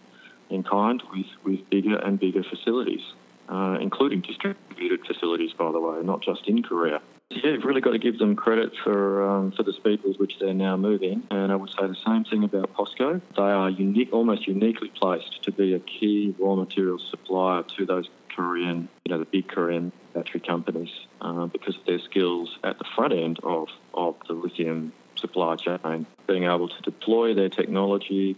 in 0.50 0.64
kind 0.64 1.02
with, 1.14 1.28
with 1.44 1.70
bigger 1.70 1.96
and 1.96 2.20
bigger 2.20 2.44
facilities, 2.44 3.02
uh, 3.50 3.78
including 3.80 4.22
distributed 4.22 5.06
facilities, 5.06 5.54
by 5.54 5.72
the 5.72 5.80
way, 5.80 6.02
not 6.04 6.22
just 6.22 6.48
in 6.48 6.64
Korea 6.64 7.02
yeah, 7.36 7.52
you've 7.52 7.64
really 7.64 7.82
got 7.82 7.92
to 7.92 8.00
give 8.00 8.20
them 8.20 8.36
credit 8.36 8.72
for 8.84 9.28
um, 9.28 9.52
for 9.52 9.64
the 9.64 9.74
speed 9.74 10.02
with 10.04 10.18
which 10.18 10.38
they're 10.40 10.54
now 10.54 10.78
moving. 10.78 11.24
And 11.32 11.52
I 11.52 11.56
would 11.56 11.70
say 11.70 11.88
the 11.88 11.96
same 12.06 12.24
thing 12.24 12.44
about 12.44 12.74
POSCO. 12.74 13.22
They 13.36 13.42
are 13.42 13.70
unique, 13.70 14.10
almost 14.12 14.48
uniquely 14.48 14.90
placed 14.90 15.44
to 15.44 15.52
be 15.52 15.74
a 15.74 15.80
key 15.80 16.36
raw 16.40 16.56
material 16.56 17.00
supplier 17.00 17.64
to 17.78 17.86
those 17.86 18.10
Korean, 18.36 18.88
you 19.06 19.12
know, 19.12 19.20
the 19.20 19.26
big 19.26 19.48
Korean 19.48 19.92
battery 20.14 20.40
companies 20.40 20.92
uh, 21.22 21.48
because 21.48 21.76
of 21.76 21.86
their 21.86 22.00
skills 22.00 22.58
at 22.64 22.78
the 22.78 22.86
front 22.96 23.14
end 23.14 23.40
of, 23.44 23.68
of 23.94 24.16
the 24.28 24.34
lithium 24.34 24.94
supply 25.16 25.56
chain, 25.56 26.06
being 26.28 26.46
able 26.46 26.70
to 26.70 26.82
deploy 26.82 27.34
their 27.34 27.50
technology, 27.50 28.36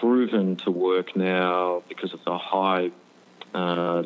proven 0.00 0.56
to 0.56 0.70
work 0.70 1.16
now 1.16 1.82
because 1.88 2.12
of 2.12 2.20
the 2.24 2.36
high 2.36 2.90
uh, 3.54 4.02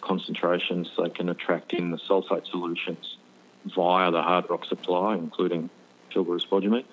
concentrations 0.00 0.90
they 0.98 1.10
can 1.10 1.28
attract 1.28 1.72
in 1.72 1.90
the 1.90 1.98
sulfate 1.98 2.46
solutions 2.50 3.16
via 3.74 4.10
the 4.10 4.22
hard 4.22 4.48
rock 4.48 4.64
supply, 4.64 5.14
including 5.14 5.70
Pilbara 6.10 6.40
spodumene, 6.40 6.84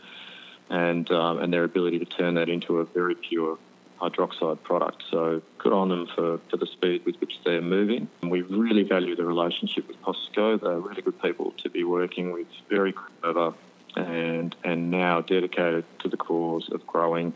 and 0.69 1.09
um, 1.11 1.39
and 1.39 1.53
their 1.53 1.63
ability 1.63 1.99
to 1.99 2.05
turn 2.05 2.35
that 2.35 2.49
into 2.49 2.79
a 2.79 2.85
very 2.85 3.15
pure 3.15 3.57
hydroxide 4.01 4.61
product. 4.63 5.03
So 5.09 5.41
good 5.57 5.71
on 5.73 5.89
them 5.89 6.07
for, 6.13 6.39
for 6.49 6.57
the 6.57 6.65
speed 6.65 7.05
with 7.05 7.15
which 7.21 7.39
they're 7.45 7.61
moving. 7.61 8.09
And 8.21 8.31
we 8.31 8.41
really 8.41 8.83
value 8.83 9.15
the 9.15 9.23
relationship 9.23 9.87
with 9.87 10.01
POSCO. 10.01 10.61
They're 10.61 10.79
really 10.79 11.01
good 11.01 11.21
people 11.21 11.53
to 11.63 11.69
be 11.69 11.83
working 11.83 12.31
with, 12.31 12.47
very 12.69 12.93
clever, 12.93 13.53
and 13.95 14.55
and 14.63 14.91
now 14.91 15.21
dedicated 15.21 15.85
to 15.99 16.09
the 16.09 16.17
cause 16.17 16.69
of 16.71 16.85
growing 16.85 17.33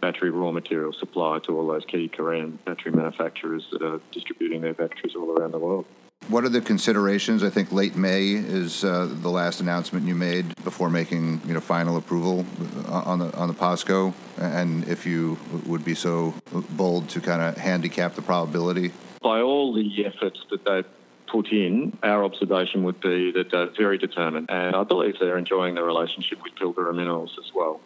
battery 0.00 0.30
raw 0.30 0.50
material 0.52 0.92
supply 0.92 1.38
to 1.38 1.56
all 1.56 1.66
those 1.66 1.84
key 1.86 2.08
Korean 2.08 2.58
battery 2.66 2.92
manufacturers 2.92 3.66
that 3.72 3.82
are 3.82 4.00
distributing 4.12 4.60
their 4.60 4.74
batteries 4.74 5.14
all 5.16 5.30
around 5.30 5.52
the 5.52 5.58
world. 5.58 5.86
What 6.28 6.44
are 6.44 6.48
the 6.48 6.62
considerations? 6.62 7.42
I 7.42 7.50
think 7.50 7.70
late 7.70 7.96
May 7.96 8.30
is 8.30 8.82
uh, 8.82 9.08
the 9.20 9.28
last 9.28 9.60
announcement 9.60 10.06
you 10.06 10.14
made 10.14 10.54
before 10.64 10.88
making 10.88 11.42
you 11.46 11.52
know 11.52 11.60
final 11.60 11.98
approval 11.98 12.46
uh, 12.88 13.02
on 13.04 13.18
the 13.18 13.34
on 13.36 13.48
the 13.48 13.54
POSCO, 13.54 14.14
and 14.38 14.88
if 14.88 15.04
you 15.04 15.38
would 15.66 15.84
be 15.84 15.94
so 15.94 16.32
bold 16.70 17.10
to 17.10 17.20
kind 17.20 17.42
of 17.42 17.58
handicap 17.58 18.14
the 18.14 18.22
probability. 18.22 18.90
By 19.22 19.40
all 19.40 19.74
the 19.74 20.06
efforts 20.06 20.40
that 20.50 20.64
they've 20.64 20.86
put 21.26 21.52
in, 21.52 21.96
our 22.02 22.24
observation 22.24 22.84
would 22.84 23.00
be 23.00 23.30
that 23.32 23.50
they're 23.50 23.70
very 23.76 23.98
determined, 23.98 24.46
and 24.50 24.74
I 24.74 24.82
believe 24.82 25.18
they're 25.20 25.36
enjoying 25.36 25.74
the 25.74 25.82
relationship 25.82 26.42
with 26.42 26.54
Pilbara 26.54 26.94
Minerals 26.94 27.38
as 27.38 27.52
well 27.54 27.80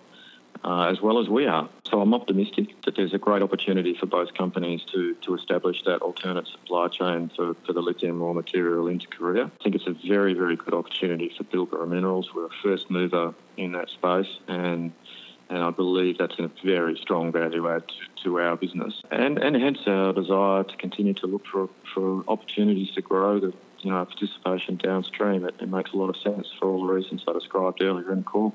uh, 0.64 0.88
as 0.90 1.00
well 1.00 1.18
as 1.18 1.28
we 1.28 1.46
are. 1.46 1.68
So 1.90 2.00
I'm 2.00 2.14
optimistic 2.14 2.68
that 2.84 2.96
there's 2.96 3.14
a 3.14 3.18
great 3.18 3.42
opportunity 3.42 3.94
for 3.98 4.06
both 4.06 4.34
companies 4.34 4.82
to, 4.92 5.14
to 5.14 5.34
establish 5.34 5.82
that 5.84 6.02
alternate 6.02 6.46
supply 6.46 6.88
chain 6.88 7.30
for, 7.34 7.54
for 7.66 7.72
the 7.72 7.80
lithium 7.80 8.20
raw 8.20 8.32
material 8.32 8.88
into 8.88 9.06
Korea. 9.09 9.44
I 9.44 9.62
think 9.62 9.74
it's 9.74 9.86
a 9.86 9.96
very, 10.06 10.34
very 10.34 10.56
good 10.56 10.74
opportunity 10.74 11.32
for 11.36 11.44
Pilbara 11.44 11.88
Minerals. 11.88 12.34
We're 12.34 12.46
a 12.46 12.50
first 12.62 12.90
mover 12.90 13.34
in 13.56 13.72
that 13.72 13.88
space 13.88 14.38
and 14.46 14.92
and 15.50 15.62
I 15.62 15.70
believe 15.70 16.18
that's 16.18 16.38
a 16.38 16.50
very 16.64 16.96
strong 16.96 17.32
value 17.32 17.68
add 17.68 17.84
to, 18.24 18.38
our 18.38 18.56
business, 18.56 19.02
and 19.11 19.38
and 19.38 19.56
hence 19.56 19.78
our 19.86 20.12
desire 20.12 20.64
to 20.64 20.76
continue 20.76 21.14
to 21.14 21.26
look 21.26 21.46
for, 21.46 21.70
for 21.94 22.22
opportunities 22.28 22.90
to 22.92 23.00
grow 23.00 23.40
the 23.40 23.54
you 23.80 23.90
know 23.90 24.04
participation 24.04 24.76
downstream. 24.76 25.44
It, 25.44 25.54
it 25.61 25.70
makes 25.70 25.92
a 25.92 25.96
lot 25.96 26.11
of 26.11 26.16
sense 26.18 26.48
for 26.59 26.68
all 26.68 26.86
the 26.86 26.92
reasons 26.92 27.24
I 27.26 27.32
described 27.32 27.80
earlier 27.80 28.12
in 28.12 28.18
the 28.18 28.24
call. 28.24 28.54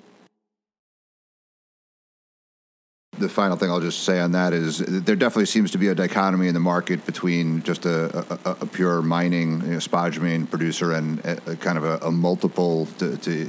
The 3.23 3.29
final 3.29 3.57
thing 3.57 3.71
I'll 3.71 3.79
just 3.79 4.03
say 4.03 4.19
on 4.19 4.33
that 4.33 4.53
is 4.53 4.79
there 4.79 5.15
definitely 5.15 5.47
seems 5.47 5.71
to 5.71 5.77
be 5.77 5.87
a 5.87 5.95
dichotomy 5.95 6.47
in 6.47 6.53
the 6.53 6.59
market 6.59 7.05
between 7.05 7.63
just 7.63 7.85
a, 7.85 8.19
a, 8.45 8.57
a 8.61 8.65
pure 8.65 9.01
mining 9.01 9.61
you 9.61 9.67
know, 9.67 9.77
spodumene 9.77 10.49
producer 10.49 10.91
and 10.91 11.19
a, 11.25 11.55
kind 11.55 11.77
of 11.77 12.03
a, 12.03 12.11
multiple 12.11 12.85
to, 12.99 13.17
to 13.17 13.45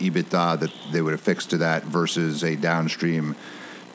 EBITDA 0.00 0.60
that 0.60 0.72
they 0.92 1.02
would 1.02 1.14
affix 1.14 1.44
to 1.46 1.58
that 1.58 1.84
versus 1.84 2.42
a 2.42 2.56
downstream 2.56 3.36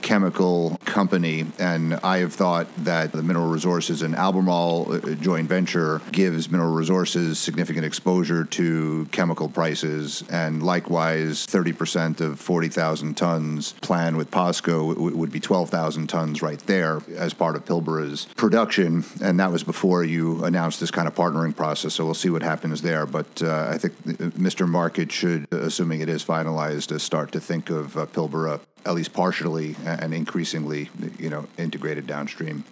chemical 0.02 0.78
company, 0.86 1.46
and 1.60 1.96
I 1.96 2.20
have 2.20 2.34
thought 2.34 2.68
that 2.84 3.12
the 3.12 3.24
Mineral 3.24 3.48
Resources 3.48 4.02
and 4.02 4.16
Albemarle 4.16 4.94
uh, 4.94 5.16
joint 5.16 5.50
venture 5.50 6.02
gives 6.12 6.50
Mineral 6.50 6.74
Resources 6.74 7.40
significant 7.40 7.86
exposure 7.86 8.44
to 8.46 9.08
chemical 9.12 9.50
prices, 9.50 10.24
and 10.30 10.64
likewise, 10.64 11.46
30% 11.48 12.22
of 12.22 12.40
40,000 12.40 13.16
tons 13.16 13.74
planned 13.82 14.18
with 14.18 14.32
POSCO 14.32 14.96
would 14.96 15.32
be 15.32 15.40
12,000 15.40 16.08
tons 16.08 16.42
right 16.42 16.60
there 16.60 17.02
as 17.16 17.34
part 17.34 17.56
of 17.56 17.66
Pilbara's 17.66 18.26
production, 18.36 19.04
and 19.22 19.40
that 19.40 19.52
was 19.52 19.64
before 19.64 20.04
you 20.04 20.44
announced 20.44 20.80
this 20.80 20.92
kind 20.92 21.08
of 21.08 21.16
partnering 21.16 21.56
process. 21.56 21.96
So 21.96 22.06
we'll 22.06 22.14
see 22.14 22.30
what 22.30 22.44
happens 22.44 22.82
there. 22.82 23.06
But 23.06 23.42
uh, 23.42 23.70
I 23.72 23.78
think 23.78 23.94
uh, 24.08 24.30
Mr. 24.38 24.68
Market 24.68 25.12
should, 25.12 25.48
assuming 25.52 26.02
it 26.02 26.10
is 26.10 26.24
finalized, 26.24 26.98
start 27.00 27.32
to 27.34 27.40
think 27.40 27.70
of 27.70 27.98
uh, 27.98 28.06
Pilbara 28.06 28.60
at 28.88 28.96
least 28.96 29.12
partially 29.12 29.76
and 29.86 30.14
increasingly, 30.14 30.90
you 31.20 31.30
know, 31.30 31.46
integrated 31.58 32.08
downstream. 32.08 32.64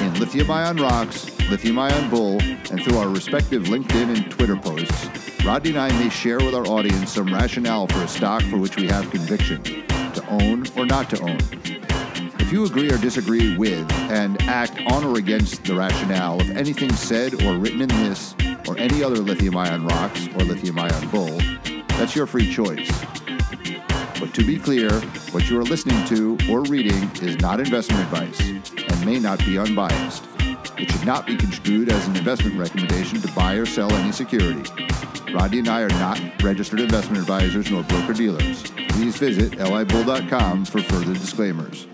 In 0.00 0.14
Lithium 0.18 0.50
Ion 0.50 0.76
Rocks, 0.78 1.30
Lithium 1.48 1.78
Ion 1.78 2.10
Bull, 2.10 2.42
and 2.42 2.82
through 2.82 2.98
our 2.98 3.08
respective 3.08 3.62
LinkedIn 3.64 4.16
and 4.16 4.28
Twitter 4.32 4.56
posts, 4.56 5.08
Rodney 5.44 5.70
and 5.70 5.78
I 5.78 5.88
may 6.00 6.08
share 6.08 6.38
with 6.38 6.54
our 6.56 6.66
audience 6.66 7.12
some 7.12 7.32
rationale 7.32 7.86
for 7.86 8.02
a 8.02 8.08
stock 8.08 8.42
for 8.42 8.56
which 8.56 8.74
we 8.76 8.88
have 8.88 9.08
conviction 9.12 9.62
to 9.62 10.24
own 10.28 10.64
or 10.76 10.84
not 10.84 11.08
to 11.10 11.20
own. 11.20 11.38
If 12.48 12.54
you 12.54 12.64
agree 12.64 12.90
or 12.90 12.96
disagree 12.96 13.58
with 13.58 13.92
and 13.92 14.40
act 14.44 14.80
on 14.90 15.04
or 15.04 15.18
against 15.18 15.64
the 15.64 15.74
rationale 15.74 16.40
of 16.40 16.48
anything 16.56 16.90
said 16.94 17.42
or 17.42 17.58
written 17.58 17.82
in 17.82 17.88
this 17.88 18.34
or 18.66 18.78
any 18.78 19.04
other 19.04 19.16
lithium 19.16 19.54
ion 19.54 19.86
rocks 19.86 20.26
or 20.28 20.44
lithium 20.44 20.78
ion 20.78 21.08
bull, 21.10 21.38
that's 21.98 22.16
your 22.16 22.26
free 22.26 22.50
choice. 22.50 22.88
But 24.18 24.32
to 24.32 24.46
be 24.46 24.58
clear, 24.58 24.90
what 25.30 25.50
you 25.50 25.60
are 25.60 25.62
listening 25.62 26.02
to 26.06 26.38
or 26.50 26.62
reading 26.62 27.10
is 27.20 27.38
not 27.38 27.60
investment 27.60 28.02
advice 28.04 28.40
and 28.40 29.04
may 29.04 29.18
not 29.18 29.40
be 29.40 29.58
unbiased. 29.58 30.24
It 30.78 30.90
should 30.90 31.04
not 31.04 31.26
be 31.26 31.36
construed 31.36 31.90
as 31.90 32.08
an 32.08 32.16
investment 32.16 32.58
recommendation 32.58 33.20
to 33.20 33.30
buy 33.32 33.56
or 33.56 33.66
sell 33.66 33.92
any 33.92 34.10
security. 34.10 34.64
Rodney 35.34 35.58
and 35.58 35.68
I 35.68 35.82
are 35.82 35.88
not 35.88 36.18
registered 36.42 36.80
investment 36.80 37.18
advisors 37.18 37.70
nor 37.70 37.82
broker 37.82 38.14
dealers. 38.14 38.62
Please 38.88 39.18
visit 39.18 39.52
libull.com 39.58 40.64
for 40.64 40.80
further 40.80 41.12
disclaimers. 41.12 41.86